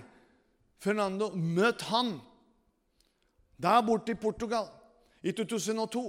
Fernando, 0.83 1.31
møtte 1.33 1.89
han 1.89 2.19
der 3.63 3.81
borte 3.87 4.13
i 4.13 4.19
Portugal 4.19 4.69
i 5.23 5.33
2002, 5.33 6.05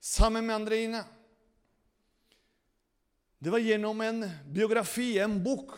sammen 0.00 0.46
med 0.46 0.56
Andreina 0.56 1.04
det 3.38 3.50
var 3.54 3.62
gjennom 3.62 4.00
en 4.00 4.24
biografi, 4.50 5.18
en 5.18 5.38
bok. 5.42 5.76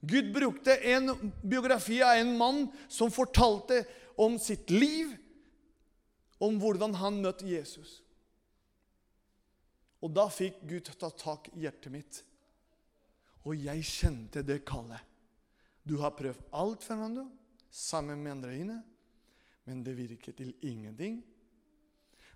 Gud 0.00 0.32
brukte 0.34 0.76
en 0.76 1.32
biografi 1.42 2.02
av 2.02 2.16
en 2.16 2.36
mann 2.38 2.68
som 2.88 3.10
fortalte 3.10 3.82
om 4.16 4.38
sitt 4.38 4.70
liv, 4.70 5.16
om 6.38 6.56
hvordan 6.60 6.94
han 6.96 7.18
møtte 7.20 7.48
Jesus. 7.50 7.98
Og 10.00 10.14
da 10.16 10.28
fikk 10.32 10.62
Gud 10.64 10.88
ta 10.88 11.10
tak 11.10 11.50
i 11.52 11.66
hjertet 11.66 11.92
mitt. 11.92 12.22
Og 13.44 13.58
jeg 13.58 13.84
kjente 13.84 14.44
det 14.46 14.62
kallet. 14.68 15.02
Du 15.84 15.98
har 16.00 16.14
prøvd 16.16 16.46
alt, 16.56 16.84
Fernando, 16.84 17.26
sammen 17.70 18.22
med 18.22 18.38
Andreine, 18.38 18.78
men 19.64 19.82
det 19.84 19.96
virker 19.98 20.36
til 20.36 20.54
ingenting. 20.64 21.20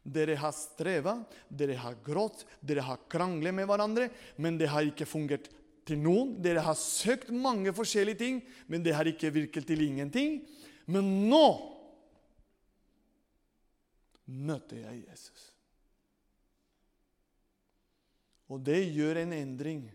Dere 0.04 0.36
har 0.36 0.52
streva, 0.52 1.16
dere 1.48 1.78
har 1.80 1.96
grått, 2.04 2.44
dere 2.60 2.84
har 2.84 3.06
kranglet 3.08 3.56
med 3.56 3.68
hverandre, 3.70 4.10
men 4.36 4.58
det 4.60 4.68
har 4.68 4.84
ikke 4.84 5.08
fungert 5.08 5.48
til 5.88 6.00
noen. 6.00 6.34
Dere 6.44 6.64
har 6.64 6.76
søkt 6.76 7.30
mange 7.32 7.72
forskjellige 7.76 8.20
ting, 8.20 8.42
men 8.68 8.84
det 8.84 8.92
har 8.96 9.08
ikke 9.08 9.32
virket 9.32 9.66
til 9.68 9.84
ingenting. 9.86 10.42
Men 10.84 11.08
nå 11.30 11.46
møter 14.28 14.84
jeg 14.84 15.04
Jesus. 15.06 15.50
Og 18.52 18.60
det 18.64 18.82
gjør 18.92 19.22
en 19.22 19.32
endring 19.36 19.86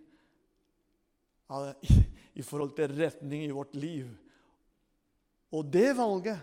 i 2.34 2.46
forhold 2.46 2.74
til 2.78 2.94
retning 2.98 3.46
i 3.46 3.54
vårt 3.54 3.76
liv. 3.78 4.10
Og 5.54 5.70
det 5.70 5.92
valget 5.98 6.42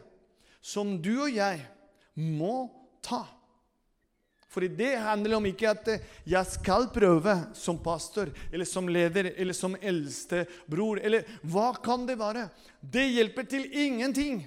som 0.62 0.96
du 1.02 1.12
og 1.14 1.30
jeg 1.30 1.62
må 2.18 2.66
ta 3.04 3.22
fordi 4.56 4.70
det 4.72 4.94
handler 5.04 5.36
om 5.36 5.46
ikke 5.50 5.68
at 5.68 5.88
jeg 6.24 6.48
skal 6.48 6.86
prøve 6.88 7.34
som 7.52 7.76
pastor, 7.84 8.30
eller 8.48 8.64
som 8.64 8.86
leder, 8.88 9.34
eller 9.36 9.52
som 9.52 9.74
eldste 9.76 10.46
bror, 10.64 10.96
eller 11.04 11.26
hva 11.44 11.74
kan 11.84 12.06
det 12.08 12.16
være? 12.16 12.46
Det 12.80 13.04
hjelper 13.04 13.44
til 13.50 13.66
ingenting. 13.76 14.38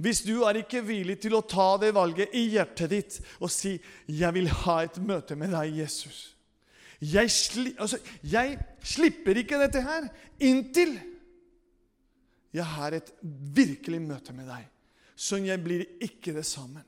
Hvis 0.00 0.24
du 0.26 0.40
er 0.48 0.58
ikke 0.58 0.82
villig 0.82 1.20
til 1.22 1.36
å 1.38 1.44
ta 1.46 1.76
det 1.78 1.92
valget 1.94 2.34
i 2.34 2.48
hjertet 2.56 2.90
ditt 2.90 3.20
og 3.38 3.52
si 3.52 3.76
'Jeg 4.08 4.34
vil 4.34 4.48
ha 4.48 4.82
et 4.82 4.98
møte 4.98 5.36
med 5.36 5.54
deg, 5.54 5.86
Jesus'. 5.86 6.34
Jeg, 7.00 7.30
sli, 7.30 7.76
altså, 7.78 7.98
jeg 8.24 8.58
slipper 8.82 9.38
ikke 9.38 9.60
dette 9.60 9.80
her 9.80 10.08
inntil 10.40 10.98
jeg 12.50 12.66
har 12.66 12.96
et 12.96 13.12
virkelig 13.54 14.00
møte 14.02 14.34
med 14.34 14.48
deg. 14.50 14.66
Så 15.20 15.36
jeg 15.44 15.60
blir 15.60 15.84
ikke 16.00 16.32
det 16.32 16.46
sammen. 16.48 16.84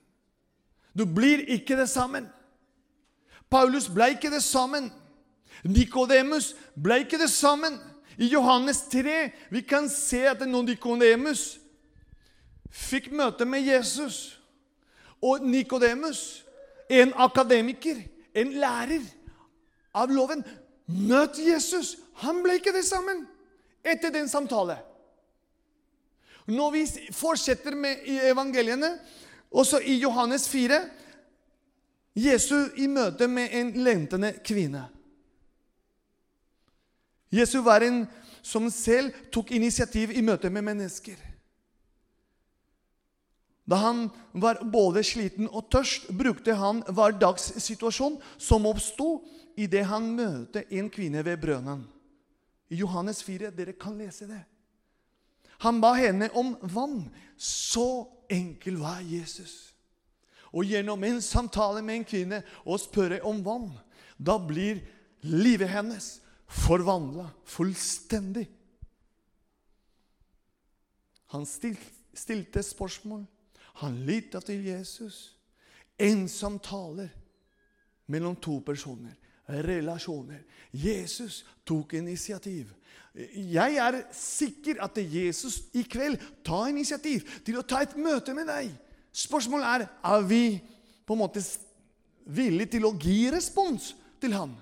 Du 0.96 1.04
blir 1.04 1.44
ikke 1.52 1.76
det 1.76 1.88
sammen. 1.88 2.28
Paulus 3.50 3.90
ble 3.92 4.14
ikke 4.14 4.30
det 4.32 4.42
sammen. 4.44 4.88
Nikodemus 5.64 6.54
ble 6.80 7.02
ikke 7.04 7.20
det 7.20 7.28
sammen. 7.30 7.76
I 8.16 8.28
Johannes 8.32 8.86
3 8.92 9.32
vi 9.52 9.60
kan 9.60 9.88
se 9.88 10.24
at 10.28 10.40
Nikodemus 10.48 11.58
fikk 12.72 13.10
møte 13.12 13.44
med 13.48 13.64
Jesus 13.64 14.38
Og 15.22 15.44
Nikodemus, 15.46 16.44
en 16.90 17.12
akademiker, 17.14 18.00
en 18.34 18.52
lærer 18.58 19.04
av 19.94 20.10
loven, 20.10 20.42
møtte 20.86 21.44
Jesus. 21.46 21.94
Han 22.24 22.40
ble 22.42 22.56
ikke 22.58 22.72
det 22.74 22.82
sammen 22.84 23.22
etter 23.86 24.10
den 24.10 24.26
samtalen. 24.28 24.80
Når 26.46 26.70
vi 26.74 26.86
fortsetter 27.14 27.74
med 27.78 28.02
evangeliene, 28.06 28.96
også 29.50 29.78
i 29.84 29.98
Johannes 30.00 30.48
4 30.48 30.80
Jesu 32.16 32.56
i 32.76 32.86
møte 32.92 33.28
med 33.28 33.52
en 33.56 33.70
lengtende 33.84 34.32
kvinne. 34.44 34.84
Jesus 37.32 37.64
var 37.64 37.84
en 37.84 38.04
som 38.42 38.68
selv 38.70 39.14
tok 39.32 39.54
initiativ 39.56 40.12
i 40.12 40.24
møte 40.24 40.50
med 40.52 40.66
mennesker. 40.66 41.16
Da 43.64 43.78
han 43.78 44.08
var 44.34 44.60
både 44.68 45.04
sliten 45.06 45.48
og 45.48 45.70
tørst, 45.72 46.10
brukte 46.12 46.56
han 46.58 46.82
hverdagssituasjonen 46.90 48.18
som 48.36 48.66
oppsto 48.68 49.22
idet 49.56 49.86
han 49.88 50.10
møtte 50.16 50.66
en 50.74 50.90
kvinne 50.92 51.22
ved 51.24 51.38
brønnen. 51.40 51.86
I 52.68 52.80
Johannes 52.82 53.22
4. 53.22 53.52
Dere 53.54 53.76
kan 53.78 53.96
lese 53.96 54.26
det. 54.28 54.42
Han 55.62 55.80
ba 55.80 55.92
henne 55.94 56.28
om 56.34 56.56
vann. 56.60 57.04
Så 57.36 58.08
enkel 58.30 58.80
var 58.82 59.00
Jesus. 59.06 59.74
Og 60.52 60.66
gjennom 60.68 61.04
en 61.04 61.22
samtale 61.22 61.82
med 61.82 62.00
en 62.00 62.08
kvinne 62.08 62.42
og 62.66 62.80
spørre 62.82 63.22
om 63.26 63.40
vann, 63.46 63.70
da 64.18 64.36
blir 64.38 64.82
livet 65.22 65.70
hennes 65.72 66.18
forvandla 66.52 67.30
fullstendig. 67.48 68.48
Han 71.32 71.46
stilte 71.46 72.62
spørsmål. 72.62 73.24
Han 73.80 74.02
lytta 74.04 74.42
til 74.44 74.66
Jesus. 74.66 75.38
En 75.98 76.28
samtale 76.28 77.08
mellom 78.06 78.36
to 78.36 78.58
personer. 78.60 79.14
Relasjoner. 79.48 80.42
Jesus 80.72 81.44
tok 81.64 81.94
initiativ. 81.94 82.74
Jeg 83.34 83.76
er 83.76 83.98
sikker 84.16 84.80
at 84.84 84.96
Jesus 84.96 85.58
i 85.76 85.82
kveld 85.84 86.16
tar 86.44 86.70
initiativ 86.70 87.26
til 87.44 87.58
å 87.60 87.66
ta 87.66 87.82
et 87.84 87.96
møte 88.00 88.32
med 88.36 88.48
deg. 88.48 88.72
Spørsmålet 89.12 89.68
er 89.68 89.86
er 90.14 90.24
vi 90.24 90.44
på 91.04 91.12
en 91.12 91.20
måte 91.20 91.42
villige 92.24 92.78
til 92.78 92.86
å 92.88 92.94
gi 92.96 93.26
respons 93.34 93.92
til 94.22 94.32
ham. 94.32 94.54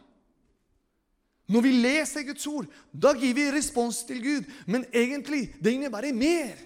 Når 1.51 1.65
vi 1.67 1.73
leser 1.83 2.27
Guds 2.27 2.47
ord, 2.47 2.67
da 2.91 3.11
gir 3.19 3.35
vi 3.35 3.49
respons 3.51 4.05
til 4.07 4.21
Gud. 4.23 4.51
Men 4.71 4.87
egentlig, 4.95 5.49
det 5.59 5.75
innebærer 5.75 6.15
mer. 6.15 6.59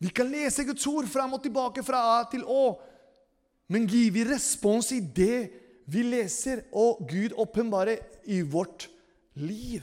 Vi 0.00 0.08
kan 0.12 0.28
lese 0.28 0.64
Guds 0.64 0.86
ord 0.88 1.08
fram 1.08 1.36
og 1.36 1.42
tilbake 1.44 1.84
fra 1.84 2.02
A 2.18 2.20
til 2.32 2.44
Å. 2.44 2.64
Men 3.72 3.88
gir 3.88 4.12
vi 4.12 4.24
respons 4.28 4.90
i 4.96 5.00
det 5.00 5.59
vi 5.90 6.04
leser, 6.06 6.64
og 6.72 7.02
Gud 7.10 7.34
åpenbarer 7.40 7.98
i 8.30 8.40
vårt 8.46 8.88
liv. 9.34 9.82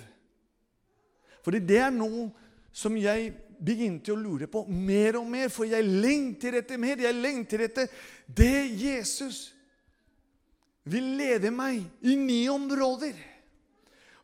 Fordi 1.44 1.60
det 1.64 1.82
er 1.84 1.94
noe 1.96 2.30
som 2.76 2.96
jeg 3.00 3.32
begynte 3.58 4.14
å 4.14 4.20
lure 4.20 4.48
på 4.52 4.64
mer 4.70 5.18
og 5.20 5.28
mer, 5.30 5.50
for 5.52 5.68
jeg 5.68 5.86
lengter 5.86 6.60
etter 6.60 6.80
mer. 6.80 7.00
Jeg 7.02 7.18
lengter 7.18 7.66
etter 7.66 7.90
det 8.28 8.68
Jesus 8.78 9.48
vil 10.88 11.16
lede 11.20 11.52
meg 11.52 11.82
i 12.06 12.16
nye 12.20 12.54
områder. 12.54 13.18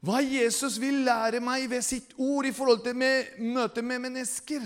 Hva 0.03 0.19
Jesus 0.19 0.75
vil 0.83 1.03
lære 1.07 1.39
meg 1.43 1.69
ved 1.71 1.83
sitt 1.85 2.11
ord 2.19 2.47
i 2.47 2.55
forhold 2.55 2.83
til 2.83 2.99
møte 2.99 3.83
med 3.83 4.03
mennesker. 4.03 4.63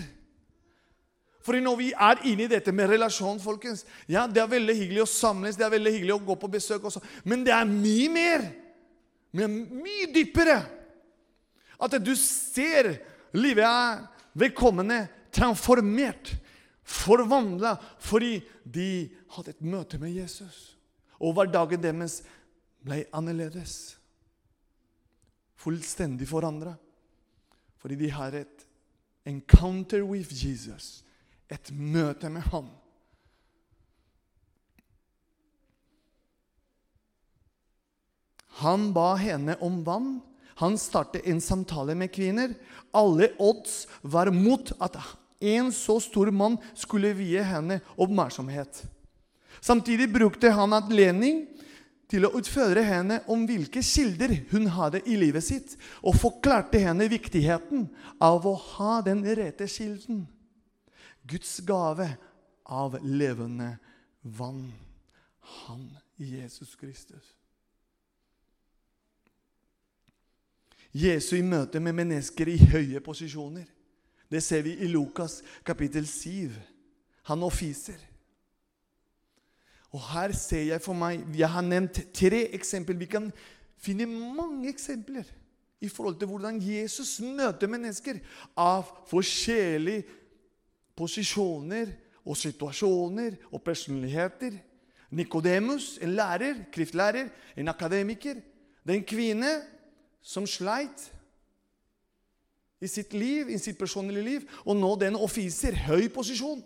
For 1.48 1.56
når 1.64 1.78
vi 1.80 1.92
er 1.96 2.24
inne 2.28 2.44
i 2.44 2.52
dette 2.52 2.74
med 2.76 2.90
relasjon, 2.92 3.40
folkens 3.40 3.86
ja, 4.12 4.26
Det 4.28 4.42
er 4.44 4.50
veldig 4.52 4.74
hyggelig 4.76 5.06
å 5.06 5.08
samles, 5.08 5.56
det 5.56 5.64
er 5.64 5.72
veldig 5.78 5.94
hyggelig 5.96 6.18
å 6.18 6.26
gå 6.28 6.36
på 6.42 6.50
besøk 6.58 6.90
også, 6.90 7.00
men 7.24 7.46
det 7.48 7.54
er 7.56 7.70
mye 7.70 8.10
mer. 8.12 8.44
Men 9.32 9.56
mye 9.80 10.10
dypere. 10.12 10.58
At 11.80 11.96
du 12.04 12.12
ser 12.20 12.98
livet 13.38 13.64
er 13.64 14.04
velkomne, 14.36 15.06
transformert, 15.32 16.34
forvandla 16.88 17.76
fordi 18.02 18.42
de 18.64 19.08
hadde 19.38 19.56
et 19.56 19.64
møte 19.64 20.02
med 20.02 20.18
Jesus. 20.18 20.76
Og 21.24 21.36
hverdagen 21.38 21.80
deres 21.80 22.20
ble 22.84 23.06
annerledes. 23.16 23.96
Fullstendig 25.58 26.28
forandra. 26.28 26.76
Fordi 27.80 27.96
de 28.04 28.12
har 28.12 28.36
et 28.36 28.68
encounter 29.28 30.04
with 30.04 30.34
Jesus 30.34 31.07
et 31.52 31.72
møte 31.72 32.30
med 32.32 32.46
Han. 32.52 32.68
Han 38.58 38.90
ba 38.94 39.14
henne 39.22 39.56
om 39.62 39.84
vann. 39.86 40.18
Han 40.58 40.78
startet 40.82 41.28
en 41.30 41.42
samtale 41.42 41.94
med 41.96 42.10
kvinner. 42.14 42.56
Alle 42.92 43.30
odds 43.38 43.86
var 44.02 44.32
mot 44.34 44.72
at 44.82 44.98
en 45.40 45.70
så 45.72 46.00
stor 46.02 46.32
mann 46.34 46.58
skulle 46.74 47.14
vie 47.14 47.44
henne 47.46 47.78
oppmerksomhet. 47.94 48.82
Samtidig 49.62 50.10
brukte 50.14 50.50
han 50.54 50.74
anledning 50.74 51.44
til 52.10 52.26
å 52.26 52.32
utføre 52.40 52.82
henne 52.88 53.20
om 53.30 53.44
hvilke 53.46 53.84
kilder 53.86 54.34
hun 54.50 54.66
hadde 54.74 55.04
i 55.06 55.18
livet 55.20 55.46
sitt, 55.46 55.76
og 56.02 56.18
forklarte 56.18 56.82
henne 56.82 57.10
viktigheten 57.12 57.86
av 58.24 58.48
å 58.48 58.56
ha 58.78 58.98
den 59.06 59.22
rette 59.38 59.68
kilden. 59.70 60.26
Guds 61.28 61.60
gave 61.68 62.10
av 62.66 63.00
levende 63.04 63.78
vann. 64.22 64.74
Han, 65.40 65.98
Jesus 66.16 66.76
Kristus. 66.76 67.36
Jesu 70.92 71.36
i 71.38 71.46
møte 71.46 71.80
med 71.84 71.96
mennesker 71.96 72.50
i 72.50 72.58
høye 72.72 73.02
posisjoner. 73.04 73.68
Det 74.32 74.42
ser 74.44 74.64
vi 74.66 74.76
i 74.84 74.90
Lukas 74.92 75.42
kapittel 75.66 76.08
7. 76.08 76.52
Han 77.30 77.44
offiser. 77.44 78.00
Og 79.96 80.02
her 80.12 80.34
ser 80.36 80.66
jeg 80.68 80.84
for 80.84 80.98
meg 80.98 81.24
Jeg 81.38 81.50
har 81.50 81.64
nevnt 81.64 82.02
tre 82.16 82.48
eksempler. 82.56 82.98
Vi 83.00 83.08
kan 83.08 83.30
finne 83.80 84.08
mange 84.08 84.70
eksempler 84.70 85.28
i 85.80 85.90
forhold 85.90 86.18
til 86.20 86.28
hvordan 86.28 86.58
Jesus 86.62 87.20
møter 87.22 87.70
mennesker 87.70 88.18
av 88.58 88.90
forskjellig 89.08 90.02
posisjoner 90.98 91.94
og 92.26 92.38
situasjoner 92.38 93.38
og 93.52 93.62
personligheter. 93.64 94.58
Nikodemus, 95.16 95.96
en 96.02 96.16
lærer, 96.18 96.66
kriftlærer, 96.74 97.30
en 97.56 97.68
akademiker. 97.72 98.42
Det 98.84 98.94
er 98.94 99.00
en 99.00 99.08
kvinne 99.08 99.52
som 100.22 100.48
sleit 100.48 101.06
i 102.82 102.90
sitt 102.90 103.14
liv, 103.14 103.50
i 103.50 103.58
sitt 103.58 103.78
personlige 103.80 104.26
liv, 104.26 104.50
og 104.66 104.76
nå 104.78 104.90
det 104.96 105.08
er 105.08 105.14
en 105.16 105.24
offiser, 105.24 105.78
høy 105.88 106.10
posisjon. 106.14 106.60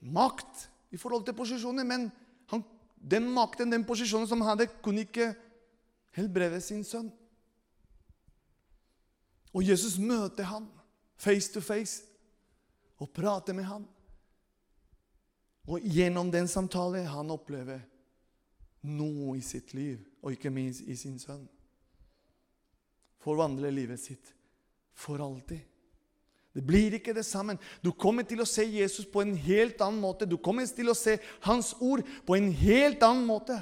Makt 0.00 0.66
i 0.92 0.98
forhold 1.00 1.24
til 1.24 1.36
posisjoner, 1.36 1.86
men 1.86 2.10
han, 2.50 2.64
den 3.00 3.30
makten, 3.32 3.72
den 3.72 3.86
posisjonen 3.86 4.28
som 4.28 4.42
han 4.42 4.54
hadde, 4.54 4.68
kunne 4.82 5.06
ikke 5.06 5.30
helbrede 6.18 6.60
sin 6.60 6.82
sønn. 6.84 7.08
Og 9.54 9.66
Jesus 9.66 9.98
møter 9.98 10.46
ham 10.50 10.68
face 11.18 11.52
to 11.52 11.62
face 11.64 12.09
og 13.00 13.12
prate 13.16 13.54
med 13.56 13.66
han. 13.68 13.86
Og 15.70 15.80
gjennom 15.84 16.30
den 16.32 16.48
samtalen 16.50 17.08
han 17.08 17.32
opplever 17.32 17.80
noe 18.86 19.36
i 19.38 19.44
sitt 19.44 19.74
liv, 19.76 20.00
og 20.24 20.34
ikke 20.34 20.52
minst 20.52 20.86
i 20.88 20.96
sin 20.96 21.18
sønn. 21.20 21.44
Forvandler 23.20 23.72
livet 23.74 24.00
sitt 24.00 24.32
for 24.96 25.20
alltid. 25.20 25.60
Det 26.50 26.62
blir 26.66 26.96
ikke 26.96 27.14
det 27.14 27.24
samme. 27.28 27.54
Du 27.84 27.92
kommer 27.92 28.26
til 28.26 28.40
å 28.42 28.48
se 28.48 28.64
Jesus 28.66 29.06
på 29.06 29.22
en 29.22 29.36
helt 29.38 29.80
annen 29.84 30.00
måte. 30.02 30.26
Du 30.26 30.34
kommer 30.42 30.66
til 30.66 30.90
å 30.90 30.96
se 30.98 31.20
Hans 31.46 31.76
ord 31.78 32.02
på 32.26 32.34
en 32.34 32.48
helt 32.50 33.04
annen 33.06 33.28
måte. 33.28 33.60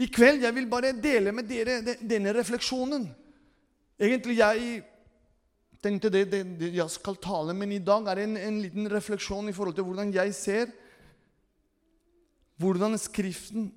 I 0.00 0.08
kveld 0.12 0.44
jeg 0.44 0.56
vil 0.56 0.68
bare 0.68 0.94
dele 0.96 1.34
med 1.36 1.48
dere 1.48 1.96
denne 2.00 2.32
refleksjonen. 2.36 3.04
Egentlig 4.00 4.38
jeg 4.38 4.80
tenkte 5.86 6.10
det, 6.12 6.26
det, 6.32 6.42
det 6.60 6.72
jeg 6.74 6.92
skal 6.92 7.16
tale, 7.22 7.54
men 7.56 7.72
i 7.72 7.82
dag 7.82 8.10
er 8.10 8.18
det 8.18 8.26
en, 8.26 8.36
en 8.36 8.60
liten 8.64 8.90
refleksjon 8.90 9.48
i 9.48 9.54
forhold 9.56 9.78
til 9.78 9.86
hvordan 9.86 10.12
jeg 10.14 10.34
ser 10.36 10.74
hvordan 12.56 12.96
Skriften 12.98 13.70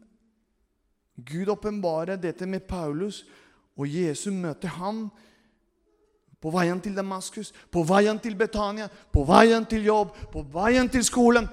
Gud 1.19 1.50
åpenbarer 1.52 2.15
dette 2.15 2.48
med 2.48 2.63
Paulus, 2.67 3.26
og 3.76 3.88
Jesus 3.88 4.34
møter 4.34 4.72
ham 4.80 5.10
på 6.39 6.52
veien 6.56 6.80
til 6.80 6.95
Damaskus, 6.95 7.52
på 7.72 7.84
veien 7.84 8.19
til 8.19 8.38
Betania, 8.39 8.88
på 8.88 9.26
veien 9.28 9.65
til 9.67 9.84
jobb, 9.84 10.15
på 10.32 10.43
veien 10.54 10.88
til 10.89 11.04
skolen. 11.04 11.50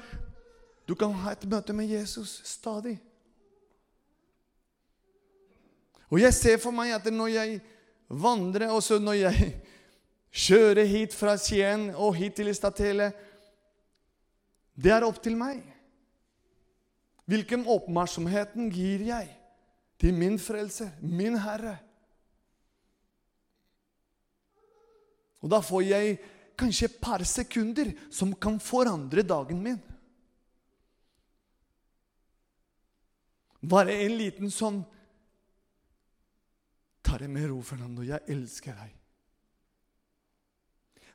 Du 0.86 0.94
kan 0.94 1.14
ha 1.24 1.34
et 1.34 1.46
møte 1.50 1.74
med 1.74 1.90
Jesus 1.90 2.40
stadig. 2.46 2.94
Og 6.06 6.20
jeg 6.22 6.34
ser 6.34 6.60
for 6.62 6.70
meg 6.70 6.94
at 6.94 7.08
når 7.10 7.32
jeg 7.34 7.60
vandrer, 8.06 8.70
også 8.70 9.00
når 9.02 9.18
jeg 9.18 9.48
kjører 10.36 10.84
hit 10.88 11.16
fra 11.16 11.36
Skien 11.40 11.88
og 11.94 12.16
hit 12.18 12.36
til 12.38 12.52
Statele 12.54 13.10
Det 14.76 14.92
er 14.92 15.06
opp 15.06 15.22
til 15.24 15.36
meg. 15.40 15.62
Hvilken 17.26 17.64
oppmerksomheten 17.66 18.68
gir 18.70 19.02
jeg 19.08 19.30
til 19.98 20.14
min 20.14 20.36
frelser, 20.38 20.92
min 21.00 21.38
Herre? 21.40 21.78
Og 25.40 25.50
da 25.50 25.62
får 25.64 25.82
jeg 25.86 26.18
kanskje 26.58 26.90
et 26.90 27.00
par 27.00 27.24
sekunder 27.26 27.92
som 28.12 28.34
kan 28.34 28.60
forandre 28.62 29.24
dagen 29.26 29.62
min. 29.64 29.80
Bare 33.66 33.96
en 34.04 34.14
liten 34.20 34.52
sånn 34.52 34.84
Ta 37.06 37.20
det 37.20 37.28
med 37.30 37.44
ro, 37.46 37.60
Fernando. 37.62 38.02
Jeg 38.02 38.18
elsker 38.34 38.74
deg. 38.74 38.94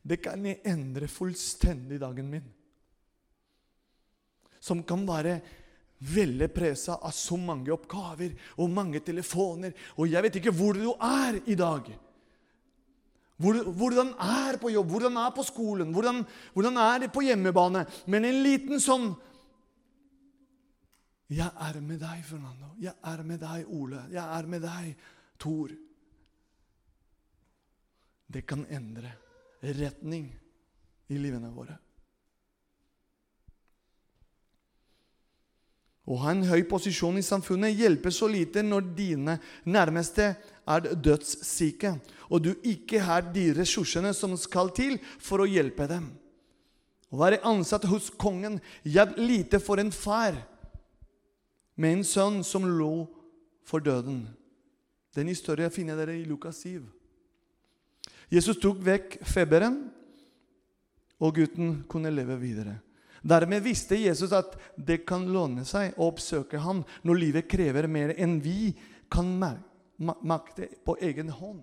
Det 0.02 0.18
kan 0.18 0.46
endre 0.46 1.08
fullstendig 1.08 2.00
dagen 2.02 2.30
min. 2.30 2.46
Som 4.62 4.84
kan 4.86 5.06
være 5.08 5.40
veldig 6.02 6.48
pressa 6.54 6.98
av 6.98 7.14
så 7.14 7.38
mange 7.38 7.74
oppgaver 7.74 8.34
og 8.58 8.72
mange 8.74 9.02
telefoner. 9.06 9.74
Og 9.98 10.10
jeg 10.10 10.26
vet 10.26 10.40
ikke 10.40 10.54
hvor 10.56 10.78
du 10.78 10.88
er 10.96 11.38
i 11.46 11.58
dag. 11.58 11.92
Hvordan 13.42 14.14
er 14.22 14.58
på 14.62 14.70
jobb, 14.70 14.90
hvordan 14.94 15.18
er 15.18 15.32
på 15.34 15.46
skolen, 15.46 15.94
hvordan, 15.94 16.22
hvordan 16.54 16.78
er 16.78 17.00
det 17.02 17.12
på 17.14 17.24
hjemmebane? 17.26 17.86
Men 18.06 18.26
en 18.26 18.42
liten 18.46 18.82
sånn 18.82 19.14
Jeg 21.32 21.48
er 21.48 21.78
med 21.80 22.02
deg, 22.02 22.26
Fernando. 22.28 22.74
Jeg 22.84 22.92
er 23.08 23.22
med 23.24 23.40
deg, 23.40 23.70
Ole. 23.72 24.02
Jeg 24.12 24.20
er 24.20 24.48
med 24.52 24.66
deg, 24.66 24.90
Tor. 25.40 25.72
Det 28.28 28.42
kan 28.44 28.66
endre 28.68 29.14
retning 29.62 30.28
i 31.12 31.20
livene 31.22 31.52
våre. 31.54 31.78
Å 36.12 36.18
ha 36.24 36.32
en 36.34 36.44
høy 36.50 36.64
posisjon 36.68 37.20
i 37.20 37.24
samfunnet 37.24 37.78
hjelper 37.78 38.12
så 38.12 38.28
lite 38.28 38.64
når 38.66 38.88
dine 38.98 39.38
nærmeste 39.70 40.32
er 40.68 40.88
dødssyke, 40.98 41.94
og 42.28 42.42
du 42.44 42.52
ikke 42.68 43.04
har 43.06 43.30
de 43.32 43.52
ressursene 43.56 44.12
som 44.18 44.34
skal 44.40 44.74
til 44.76 44.98
for 45.22 45.44
å 45.44 45.50
hjelpe 45.50 45.88
dem. 45.88 46.10
Å 47.12 47.20
være 47.20 47.42
ansatt 47.48 47.86
hos 47.92 48.10
kongen 48.20 48.58
hjalp 48.88 49.18
lite 49.20 49.60
for 49.62 49.80
en 49.84 49.92
far 49.94 50.36
med 51.76 52.00
en 52.00 52.06
sønn 52.08 52.40
som 52.48 52.66
lå 52.66 53.06
for 53.68 53.84
døden. 53.84 54.26
Den 55.16 55.28
historien 55.32 55.72
finner 55.72 56.00
dere 56.00 56.16
i 56.18 56.26
Lukas 56.28 56.64
7. 56.64 56.82
Jesus 58.32 58.60
tok 58.62 58.80
vekk 58.86 59.18
feberen, 59.28 59.82
og 61.22 61.36
gutten 61.38 61.82
kunne 61.92 62.10
leve 62.14 62.38
videre. 62.42 62.80
Dermed 63.22 63.62
visste 63.62 64.00
Jesus 64.00 64.32
at 64.34 64.56
det 64.74 65.04
kan 65.06 65.28
låne 65.30 65.66
seg 65.68 65.94
å 65.94 66.08
oppsøke 66.10 66.62
ham 66.64 66.82
når 67.06 67.20
livet 67.22 67.50
krever 67.52 67.86
mer 67.86 68.16
enn 68.18 68.40
vi 68.42 68.72
kan 69.12 69.30
makte 70.00 70.72
på 70.86 70.96
egen 71.06 71.30
hånd. 71.30 71.62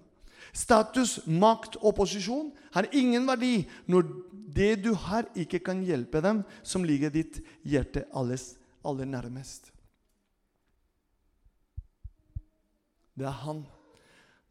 Status, 0.54 1.18
makt 1.26 1.80
og 1.82 1.96
posisjon 1.98 2.52
har 2.76 2.86
ingen 2.94 3.26
verdi 3.26 3.64
når 3.90 4.06
det 4.54 4.70
du 4.84 4.92
har, 4.94 5.26
ikke 5.34 5.58
kan 5.66 5.82
hjelpe 5.82 6.22
dem 6.22 6.44
som 6.62 6.86
ligger 6.86 7.10
ditt 7.10 7.40
hjerte 7.66 8.06
aller 8.14 9.10
nærmest. 9.10 9.72
Det 13.18 13.26
er 13.26 13.42
han. 13.42 13.64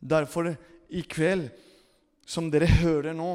Derfor 0.03 0.51
i 0.91 1.01
kveld 1.07 1.47
som 2.27 2.49
dere 2.51 2.67
hører 2.81 3.15
nå 3.15 3.31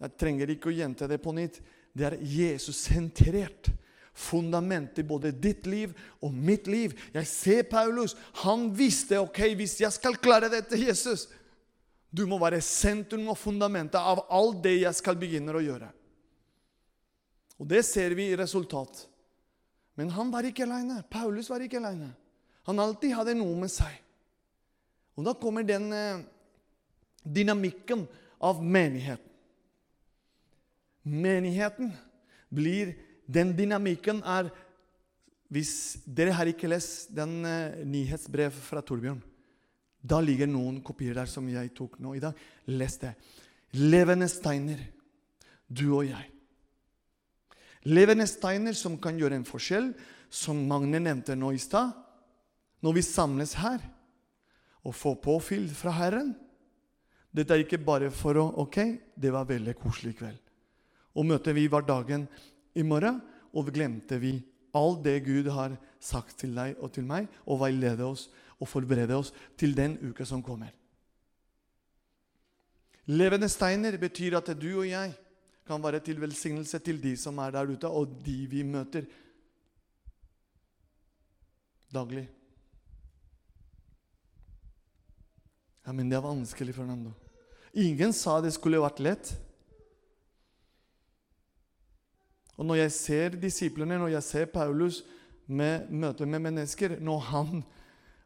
Jeg 0.00 0.16
trenger 0.16 0.48
ikke 0.48 0.70
å 0.70 0.72
gjenta 0.72 1.04
det 1.04 1.18
på 1.20 1.32
nytt. 1.36 1.58
Det 1.92 2.06
er 2.08 2.14
Jesus-sentrert. 2.24 3.68
Fundamentet 4.16 5.02
i 5.02 5.06
både 5.06 5.28
ditt 5.36 5.66
liv 5.68 5.92
og 6.24 6.32
mitt 6.32 6.64
liv. 6.66 6.94
Jeg 7.12 7.28
ser 7.28 7.68
Paulus. 7.68 8.16
Han 8.40 8.70
visste 8.72 9.20
ok, 9.20 9.42
hvis 9.60 9.76
jeg 9.82 9.92
skal 9.92 10.16
klare 10.16 10.48
dette, 10.52 10.78
Jesus 10.80 11.28
Du 12.10 12.24
må 12.26 12.40
være 12.40 12.62
sentrum 12.64 13.28
og 13.30 13.38
fundamentet 13.38 14.00
av 14.00 14.24
alt 14.32 14.64
det 14.64 14.80
jeg 14.80 14.96
skal 14.98 15.20
begynne 15.20 15.52
å 15.54 15.62
gjøre. 15.62 15.92
Og 17.60 17.68
det 17.68 17.84
ser 17.86 18.16
vi 18.16 18.30
i 18.32 18.38
resultat. 18.40 19.04
Men 20.00 20.10
han 20.16 20.32
var 20.32 20.48
ikke 20.48 20.64
alene. 20.64 21.02
Paulus 21.12 21.52
var 21.52 21.60
ikke 21.60 21.78
alene. 21.78 22.08
Han 22.66 22.80
alltid 22.80 23.14
hadde 23.14 23.36
noe 23.36 23.52
med 23.60 23.70
seg. 23.70 23.92
Og 25.14 25.26
da 25.28 25.36
kommer 25.36 25.62
den 25.68 25.92
eh, 25.92 26.22
dynamikken 27.22 28.06
av 28.40 28.62
menigheten. 28.64 29.28
Menigheten 31.02 31.92
blir 32.48 32.96
Den 33.30 33.52
dynamikken 33.54 34.24
er 34.26 34.50
Hvis 35.50 36.00
dere 36.06 36.34
har 36.34 36.46
ikke 36.46 36.68
lest 36.70 37.10
den 37.14 37.40
uh, 37.42 37.78
nyhetsbrev 37.82 38.54
fra 38.54 38.82
Torbjørn, 38.86 39.18
da 39.98 40.20
ligger 40.22 40.46
noen 40.46 40.76
kopier 40.86 41.16
der 41.18 41.26
som 41.26 41.48
jeg 41.50 41.72
tok 41.74 41.96
nå 41.98 42.14
i 42.14 42.20
dag. 42.22 42.36
Les 42.70 42.94
det. 43.02 43.10
Levende 43.74 44.28
steiner, 44.30 44.78
du 45.66 45.88
og 45.90 46.06
jeg. 46.06 46.28
Levende 47.90 48.28
steiner 48.30 48.78
som 48.78 48.94
kan 49.02 49.18
gjøre 49.18 49.40
en 49.40 49.48
forskjell, 49.48 49.90
som 50.30 50.62
Magne 50.70 51.02
nevnte 51.02 51.34
nå 51.34 51.50
i 51.50 51.58
stad. 51.58 51.98
Når 52.86 52.96
vi 52.96 53.04
samles 53.04 53.56
her 53.58 53.82
og 54.86 54.94
får 54.94 55.18
påfyll 55.26 55.66
fra 55.74 55.98
Herren, 55.98 56.30
dette 57.30 57.54
er 57.54 57.62
ikke 57.64 57.78
bare 57.82 58.10
for 58.10 58.38
å 58.40 58.46
Ok, 58.64 58.78
det 59.14 59.30
var 59.30 59.48
veldig 59.48 59.76
koselig 59.78 60.16
kveld. 60.18 60.40
Og 61.14 61.26
møtet 61.26 61.54
vi 61.54 61.66
var 61.70 61.86
dagen 61.86 62.26
i 62.74 62.82
morgen, 62.86 63.20
og 63.54 63.70
glemte 63.74 64.18
vi 64.22 64.36
alt 64.78 65.02
det 65.02 65.16
Gud 65.26 65.48
har 65.50 65.74
sagt 66.02 66.38
til 66.42 66.54
deg 66.54 66.78
og 66.78 66.92
til 66.94 67.06
meg, 67.06 67.26
og 67.46 67.62
veilede 67.64 68.06
oss 68.06 68.28
og 68.60 68.68
forberede 68.68 69.16
oss 69.16 69.32
til 69.58 69.74
den 69.74 69.96
uka 70.02 70.26
som 70.28 70.42
kommer. 70.44 70.70
Levende 73.10 73.48
steiner 73.50 73.96
betyr 73.98 74.36
at 74.38 74.52
du 74.54 74.68
og 74.76 74.86
jeg 74.86 75.14
kan 75.66 75.82
være 75.82 76.02
til 76.04 76.20
velsignelse 76.22 76.78
til 76.82 77.00
de 77.02 77.16
som 77.18 77.38
er 77.42 77.54
der 77.54 77.70
ute, 77.70 77.88
og 77.88 78.20
de 78.24 78.36
vi 78.50 78.62
møter 78.66 79.06
daglig. 81.90 82.28
Ja, 85.86 85.92
men 85.92 86.10
det 86.10 86.18
er 86.18 86.24
vanskelig, 86.24 86.74
Fernando. 86.76 87.12
Ingen 87.72 88.12
sa 88.16 88.40
det 88.42 88.52
skulle 88.56 88.82
vært 88.82 89.00
lett. 89.02 89.32
Og 92.60 92.66
når 92.68 92.82
jeg 92.82 92.92
ser 92.92 93.36
disiplene, 93.40 93.96
når 93.98 94.14
jeg 94.18 94.26
ser 94.26 94.50
Paulus 94.52 95.00
med 95.48 95.88
møte 95.90 96.26
med 96.28 96.42
mennesker, 96.50 96.98
når 97.00 97.28
han 97.32 97.62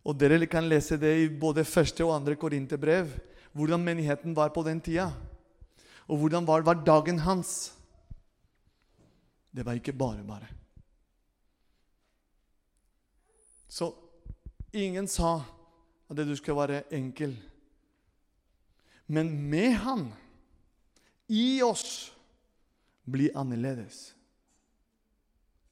Og 0.05 0.19
dere 0.21 0.45
kan 0.45 0.67
lese 0.69 0.99
det 1.01 1.15
i 1.17 1.29
både 1.33 1.63
første 1.65 2.05
og 2.05 2.11
andre 2.13 2.35
korinterbrev, 2.37 3.07
hvordan 3.57 3.81
menigheten 3.81 4.35
var 4.37 4.51
på 4.53 4.61
den 4.63 4.77
tida. 4.81 5.07
Og 6.05 6.19
hvordan 6.21 6.45
var, 6.45 6.61
var 6.61 6.85
dagen 6.85 7.19
hans. 7.25 7.73
Det 9.49 9.65
var 9.65 9.73
ikke 9.73 9.97
bare 9.97 10.21
bare. 10.29 10.51
Så 13.69 13.95
ingen 14.73 15.09
sa 15.09 15.41
at 16.15 16.23
det 16.23 16.31
du 16.31 16.37
skal 16.39 16.57
være 16.57 16.83
enkel. 16.95 17.35
Men 19.11 19.33
med 19.51 19.75
Han, 19.83 20.09
i 21.29 21.63
oss, 21.63 22.13
bli 23.05 23.31
annerledes. 23.35 24.15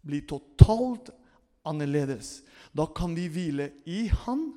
Bli 0.02 0.20
totalt 0.26 1.12
annerledes. 1.64 2.42
Da 2.74 2.88
kan 2.90 3.14
vi 3.14 3.28
hvile 3.30 3.70
i 3.86 4.08
Han, 4.24 4.50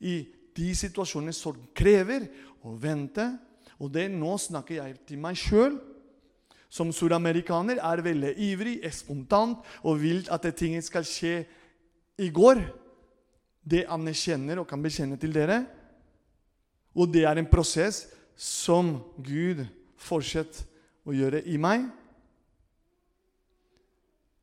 i 0.00 0.24
de 0.56 0.72
situasjonene 0.74 1.34
som 1.36 1.58
krever 1.76 2.26
å 2.64 2.74
vente. 2.80 3.28
Og 3.78 3.92
det 3.92 4.08
nå 4.10 4.34
snakker 4.40 4.80
jeg 4.80 5.00
til 5.06 5.20
meg 5.22 5.38
sjøl. 5.38 5.76
Som 6.72 6.88
suramerikaner 6.96 7.82
er 7.84 8.00
veldig 8.00 8.32
ivrig, 8.40 8.78
spontant 8.96 9.60
og 9.84 10.00
vil 10.00 10.24
at 10.32 10.46
ting 10.56 10.78
skal 10.80 11.04
skje 11.04 11.42
i 12.16 12.30
går. 12.32 12.62
Det 13.62 13.84
anerkjenner 13.86 14.60
og 14.62 14.68
kan 14.70 14.82
bekjenne 14.82 15.18
til 15.20 15.34
dere. 15.34 15.62
Og 16.98 17.08
det 17.12 17.24
er 17.28 17.38
en 17.38 17.48
prosess 17.48 18.04
som 18.36 18.96
Gud 19.22 19.62
fortsetter 20.02 20.66
å 21.06 21.14
gjøre 21.14 21.42
i 21.50 21.58
meg. 21.60 21.86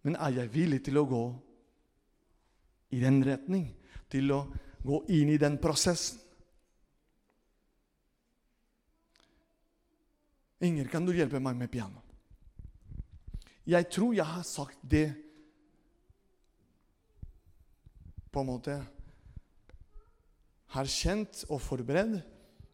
Men 0.07 0.15
er 0.15 0.39
jeg 0.39 0.53
villig 0.53 0.81
til 0.87 0.99
å 0.99 1.07
gå 1.07 1.23
i 2.95 3.01
den 3.03 3.19
retning? 3.27 3.67
Til 4.09 4.31
å 4.33 4.39
gå 4.85 5.03
inn 5.13 5.33
i 5.33 5.39
den 5.41 5.59
prosessen? 5.61 6.21
Inger, 10.59 10.89
kan 10.91 11.05
du 11.07 11.13
hjelpe 11.15 11.39
meg 11.39 11.55
med 11.55 11.71
piano? 11.71 12.01
Jeg 13.69 13.87
tror 13.93 14.15
jeg 14.17 14.27
har 14.27 14.43
sagt 14.43 14.79
det 14.81 15.07
på 18.33 18.41
en 18.41 18.49
måte 18.49 18.75
har 20.75 20.89
kjent 20.89 21.43
og 21.49 21.61
forberedt. 21.61 22.19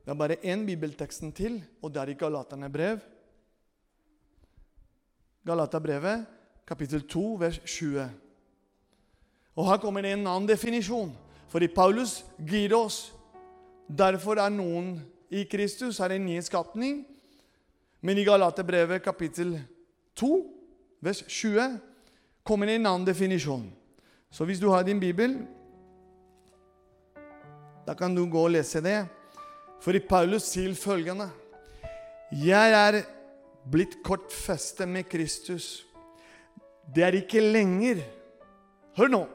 Det 0.06 0.14
er 0.14 0.20
bare 0.20 0.38
én 0.44 0.66
bibelteksten 0.68 1.32
til, 1.34 1.64
og 1.82 1.94
det 1.94 2.02
er 2.02 2.12
i 2.14 2.18
Galaterne 2.20 2.70
brev. 2.70 3.00
Galaterbrevet, 5.46 6.26
kapittel 6.68 7.08
2, 7.08 7.24
vers 7.40 7.60
20. 7.66 8.10
Og 9.56 9.70
Her 9.70 9.78
kommer 9.78 10.02
det 10.02 10.14
en 10.14 10.28
annen 10.28 10.50
definisjon. 10.50 11.14
For 11.48 11.64
i 11.64 11.68
Paulus 11.68 12.24
gir 12.40 12.70
det 12.70 12.78
oss 12.78 13.12
Derfor 13.86 14.40
er 14.42 14.50
noen 14.50 14.96
i 15.30 15.44
Kristus 15.46 16.00
er 16.02 16.16
en 16.16 16.26
ny 16.26 16.40
skapning. 16.42 17.04
Men 18.02 18.18
i 18.18 18.26
Galaterbrevet 18.26 19.04
kapittel 19.06 19.60
2, 20.18 20.32
vers 21.06 21.22
20, 21.22 21.78
kommer 22.46 22.66
det 22.66 22.80
en 22.80 22.88
annen 22.90 23.06
definisjon. 23.06 23.68
Så 24.32 24.46
hvis 24.46 24.60
du 24.60 24.70
har 24.70 24.84
din 24.84 25.00
bibel, 25.00 25.38
da 27.86 27.96
kan 27.96 28.16
du 28.16 28.26
gå 28.26 28.46
og 28.48 28.54
lese 28.56 28.82
det. 28.84 29.06
For 29.84 29.96
i 29.96 30.02
Paulus 30.02 30.48
sier 30.50 30.74
følgende 30.78 31.28
Jeg 32.34 32.74
er 32.74 33.02
blitt 33.70 34.00
kortfestet 34.06 34.90
med 34.90 35.08
Kristus. 35.10 35.86
Det 36.96 37.04
er 37.06 37.20
ikke 37.22 37.42
lenger 37.42 38.02
Hør 38.96 39.12
nå! 39.12 39.26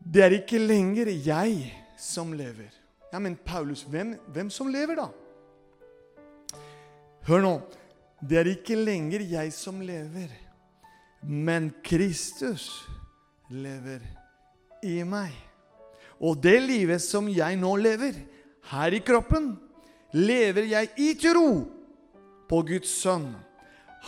Det 0.00 0.22
er 0.22 0.36
ikke 0.38 0.58
lenger 0.62 1.10
jeg 1.10 1.72
som 1.98 2.30
lever. 2.32 2.70
Ja, 3.12 3.18
Men 3.18 3.36
Paulus, 3.36 3.82
hvem, 3.82 4.14
hvem 4.32 4.50
som 4.50 4.68
lever, 4.68 4.96
da? 4.96 5.08
Hør 7.26 7.42
nå. 7.42 7.54
Det 8.22 8.38
er 8.38 8.48
ikke 8.48 8.78
lenger 8.78 9.20
jeg 9.28 9.52
som 9.52 9.80
lever, 9.84 10.30
men 11.22 11.68
Kristus 11.84 12.86
lever 13.50 14.00
i 14.82 15.02
meg. 15.04 15.34
Og 16.20 16.38
det 16.40 16.58
livet 16.64 17.02
som 17.04 17.28
jeg 17.28 17.58
nå 17.60 17.74
lever, 17.80 18.16
her 18.72 18.96
i 18.96 19.02
kroppen, 19.04 19.54
lever 20.16 20.70
jeg 20.70 20.90
i 20.96 21.12
tro 21.20 21.48
på 22.48 22.62
Guds 22.66 22.92
sønn. 23.02 23.28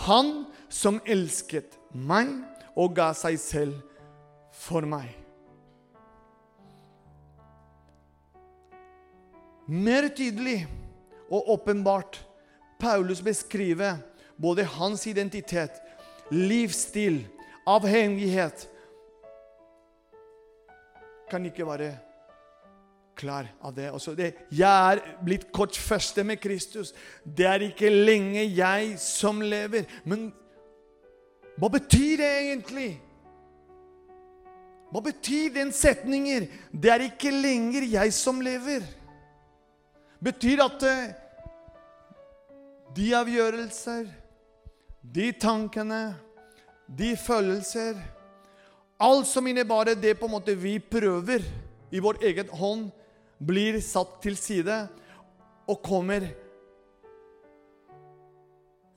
Han 0.07 0.47
som 0.73 1.01
elsket 1.07 1.77
meg 1.93 2.31
og 2.79 2.95
ga 2.97 3.11
seg 3.17 3.39
selv 3.43 3.79
for 4.55 4.87
meg. 4.89 5.11
Mer 9.69 10.09
tydelig 10.17 10.63
og 11.29 11.51
åpenbart 11.59 12.23
Paulus 12.81 13.21
beskriver 13.21 13.99
både 14.41 14.65
hans 14.65 15.05
identitet, 15.11 15.75
livsstil, 16.31 17.27
avhengighet 17.69 18.65
Kan 21.29 21.45
ikke 21.47 21.67
være 21.69 21.93
klar 23.19 23.49
av 23.61 23.75
det. 23.75 23.91
Også 23.93 24.15
det. 24.17 24.33
Jeg 24.55 24.93
er 24.95 25.03
blitt 25.25 25.49
korsfestet 25.55 26.27
med 26.27 26.41
Kristus. 26.41 26.95
Det 27.25 27.47
er 27.47 27.67
ikke 27.69 27.91
lenge 27.91 28.47
jeg 28.47 28.95
som 29.03 29.43
lever. 29.43 29.89
Men 30.05 30.31
hva 31.59 31.71
betyr 31.75 32.21
det 32.21 32.33
egentlig? 32.45 32.91
Hva 34.89 35.03
betyr 35.05 35.51
den 35.57 35.73
setningen? 35.75 36.47
Det 36.73 36.93
er 36.93 37.09
ikke 37.11 37.33
lenger 37.35 37.89
jeg 37.91 38.15
som 38.17 38.41
lever. 38.41 38.87
Betyr 40.25 40.63
at 40.65 40.87
eh, 40.87 41.11
de 42.97 43.11
avgjørelser, 43.15 44.09
de 45.03 45.29
tankene, 45.39 46.17
de 46.89 47.13
følelser 47.21 48.01
Alt 48.99 49.29
som 49.31 49.47
innebærer 49.47 49.95
det 49.95 50.17
på 50.19 50.27
en 50.27 50.35
måte 50.35 50.57
vi 50.59 50.79
prøver 50.83 51.45
i 51.95 52.01
vår 52.03 52.19
egen 52.27 52.49
hånd, 52.51 52.89
blir 53.39 53.79
satt 53.85 54.17
til 54.25 54.35
side 54.35 54.75
og 55.71 55.79
kommer. 55.87 56.27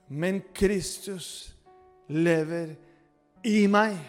Men 0.10 0.42
Kristus 0.58 1.54
lever 2.10 2.74
i 3.46 3.68
meg. 3.70 4.00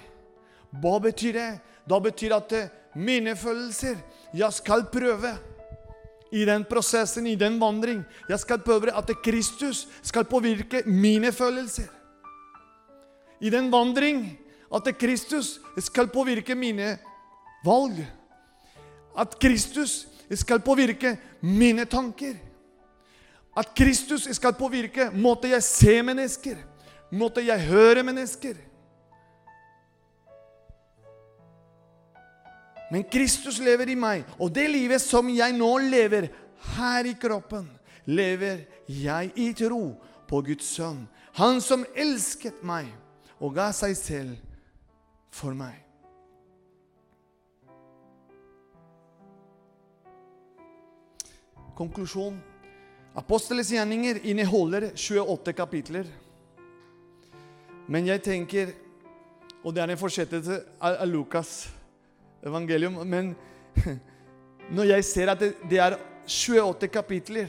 Hva 0.81 0.97
betyr 1.05 1.37
det? 1.37 1.51
Da 1.85 1.99
betyr 2.01 2.33
det 2.33 2.63
at 2.63 2.97
mine 2.97 3.35
følelser 3.37 3.97
Jeg 4.33 4.53
skal 4.53 4.87
prøve 4.89 5.35
i 6.33 6.47
den 6.49 6.65
prosessen, 6.65 7.27
i 7.27 7.37
den 7.37 7.61
vandring. 7.61 8.01
Jeg 8.29 8.41
skal 8.41 8.63
prøve 8.65 8.95
at 8.97 9.11
Kristus 9.23 9.87
skal 10.03 10.25
påvirke 10.25 10.83
mine 10.87 11.33
følelser. 11.33 11.91
I 13.41 13.51
den 13.51 13.69
vandring 13.73 14.39
at 14.73 14.99
Kristus 14.99 15.61
skal 15.79 16.09
påvirke 16.09 16.55
mine 16.55 16.97
valg. 17.65 18.01
At 19.19 19.39
Kristus 19.39 20.07
skal 20.35 20.61
påvirke 20.61 21.17
mine 21.41 21.85
tanker. 21.85 22.35
At 23.57 23.75
Kristus 23.77 24.29
skal 24.33 24.55
påvirke 24.57 25.11
måten 25.13 25.53
jeg 25.53 25.63
ser 25.63 26.03
mennesker, 26.03 26.57
måten 27.11 27.47
jeg 27.47 27.67
hører 27.69 28.03
mennesker. 28.03 28.55
Men 32.93 33.05
Kristus 33.13 33.59
lever 33.61 33.89
i 33.89 33.97
meg, 33.97 34.25
og 34.39 34.53
det 34.55 34.71
livet 34.71 35.01
som 35.01 35.29
jeg 35.33 35.53
nå 35.57 35.71
lever 35.79 36.29
her 36.77 37.09
i 37.09 37.15
kroppen, 37.17 37.69
lever 38.05 38.65
jeg 38.89 39.31
i 39.37 39.53
tro 39.57 39.95
på 40.29 40.41
Guds 40.45 40.75
sønn. 40.77 41.07
Han 41.41 41.61
som 41.65 41.85
elsket 41.97 42.61
meg 42.65 42.89
og 43.41 43.55
ga 43.57 43.71
seg 43.77 43.97
selv 43.97 44.52
for 45.33 45.57
meg. 45.57 45.81
Konklusjon. 51.77 52.37
Apostelens 53.17 53.73
gjerninger 53.73 54.21
inneholder 54.29 54.91
28 54.97 55.53
kapitler. 55.57 56.07
Men 57.89 58.07
jeg 58.07 58.23
tenker 58.23 58.79
Og 59.63 59.71
det 59.71 59.83
er 59.83 59.93
en 59.93 59.99
fortsettelse 59.99 60.57
av 60.83 61.05
Lukas' 61.07 61.69
evangelium. 62.43 62.97
Men 63.07 63.35
når 64.77 64.89
jeg 64.97 65.05
ser 65.05 65.31
at 65.31 65.39
det, 65.39 65.79
er 65.79 65.95
28 66.27 66.89
kapitler 66.91 67.47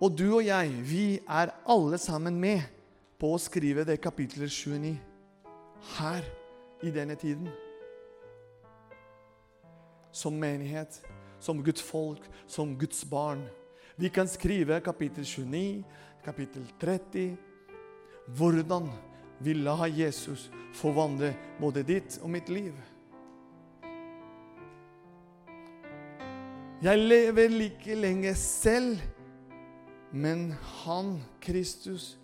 Og 0.00 0.18
du 0.18 0.34
og 0.34 0.42
jeg, 0.46 0.72
vi 0.82 1.20
er 1.28 1.54
alle 1.66 1.98
sammen 1.98 2.40
med 2.40 2.66
på 3.18 3.30
å 3.34 3.38
skrive 3.38 3.86
det 3.86 4.00
kapitlet 4.02 4.50
29 4.50 5.07
her 5.98 6.24
i 6.82 6.90
denne 6.90 7.14
tiden. 7.14 7.48
Som 10.12 10.38
menighet, 10.40 11.00
som 11.38 11.62
Guds 11.64 11.82
folk, 11.82 12.22
som 12.46 12.78
Guds 12.78 13.04
barn. 13.04 13.46
Vi 13.96 14.08
kan 14.08 14.28
skrive 14.28 14.80
kapittel 14.80 15.24
29, 15.24 15.84
kapittel 16.24 16.66
30. 16.80 17.36
Hvordan 18.26 18.90
vi 19.38 19.54
la 19.54 19.86
Jesus 19.86 20.50
forvandle 20.74 21.34
både 21.60 21.82
ditt 21.82 22.18
og 22.22 22.30
mitt 22.30 22.48
liv. 22.48 22.74
Jeg 26.82 26.98
lever 26.98 27.48
like 27.50 27.94
lenge 27.94 28.34
selv, 28.34 29.00
men 30.12 30.52
Han, 30.84 31.16
Kristus, 31.40 32.18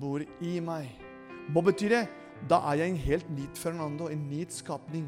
bor 0.00 0.20
i 0.40 0.60
meg. 0.60 1.11
Hva 1.52 1.60
betyr 1.60 1.92
det? 1.92 2.06
Da 2.48 2.58
er 2.70 2.80
jeg 2.80 2.90
en 2.90 3.02
helt 3.04 3.28
nytt 3.30 3.58
Fernando, 3.58 4.08
en 4.08 4.24
nytt 4.30 4.54
skapning. 4.56 5.04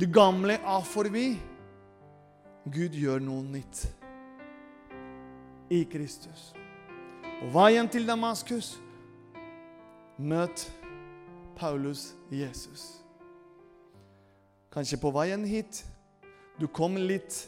Det 0.00 0.08
gamle 0.14 0.54
er 0.54 0.86
forbi. 0.86 1.34
Gud 2.72 2.94
gjør 2.96 3.20
noe 3.20 3.42
nytt 3.44 3.84
i 5.74 5.82
Kristus. 5.90 6.52
På 7.40 7.50
veien 7.58 7.88
til 7.90 8.06
Damaskus 8.08 8.78
møt 10.16 10.64
Paulus 11.58 12.14
Jesus. 12.32 12.86
Kanskje 14.72 14.98
på 15.02 15.12
veien 15.14 15.44
hit 15.46 15.84
du 16.58 16.68
kom 16.70 16.96
litt 16.96 17.42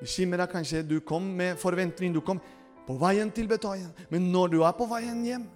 bekymra, 0.00 0.46
kanskje 0.50 0.82
du 0.82 0.98
kom 1.00 1.22
med 1.38 1.56
forventning. 1.58 2.12
Du 2.12 2.20
kom 2.20 2.40
på 2.84 2.96
veien 3.00 3.30
til 3.32 3.48
Betania. 3.48 3.88
Men 4.10 4.26
når 4.32 4.52
du 4.52 4.62
er 4.66 4.74
på 4.76 4.88
veien 4.90 5.22
hjem 5.24 5.46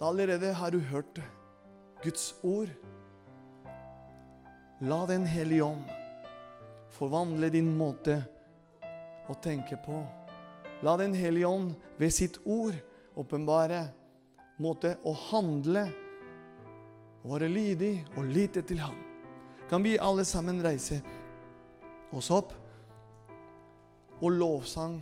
da 0.00 0.06
Allerede 0.06 0.52
har 0.52 0.70
du 0.70 0.78
hørt 0.80 1.20
Guds 2.02 2.34
ord. 2.42 2.68
La 4.80 5.06
Den 5.06 5.26
hellige 5.26 5.64
ånd 5.64 5.84
forvandle 6.96 7.50
din 7.52 7.68
måte 7.76 8.16
å 9.28 9.36
tenke 9.44 9.76
på. 9.84 10.00
La 10.82 10.96
Den 10.96 11.12
hellige 11.14 11.46
ånd 11.46 11.74
ved 12.00 12.14
sitt 12.16 12.40
ord 12.46 12.74
åpenbare 13.14 13.82
måte 14.56 14.96
å 15.04 15.12
handle, 15.28 15.84
og 17.20 17.36
være 17.36 17.52
lydig 17.52 17.94
og 18.16 18.24
lite 18.32 18.64
til 18.64 18.80
ham. 18.80 18.96
Kan 19.68 19.84
vi 19.84 19.98
alle 20.00 20.24
sammen 20.24 20.64
reise 20.64 21.02
oss 22.16 22.32
opp 22.32 22.56
og 24.20 24.30
lovsang? 24.32 24.96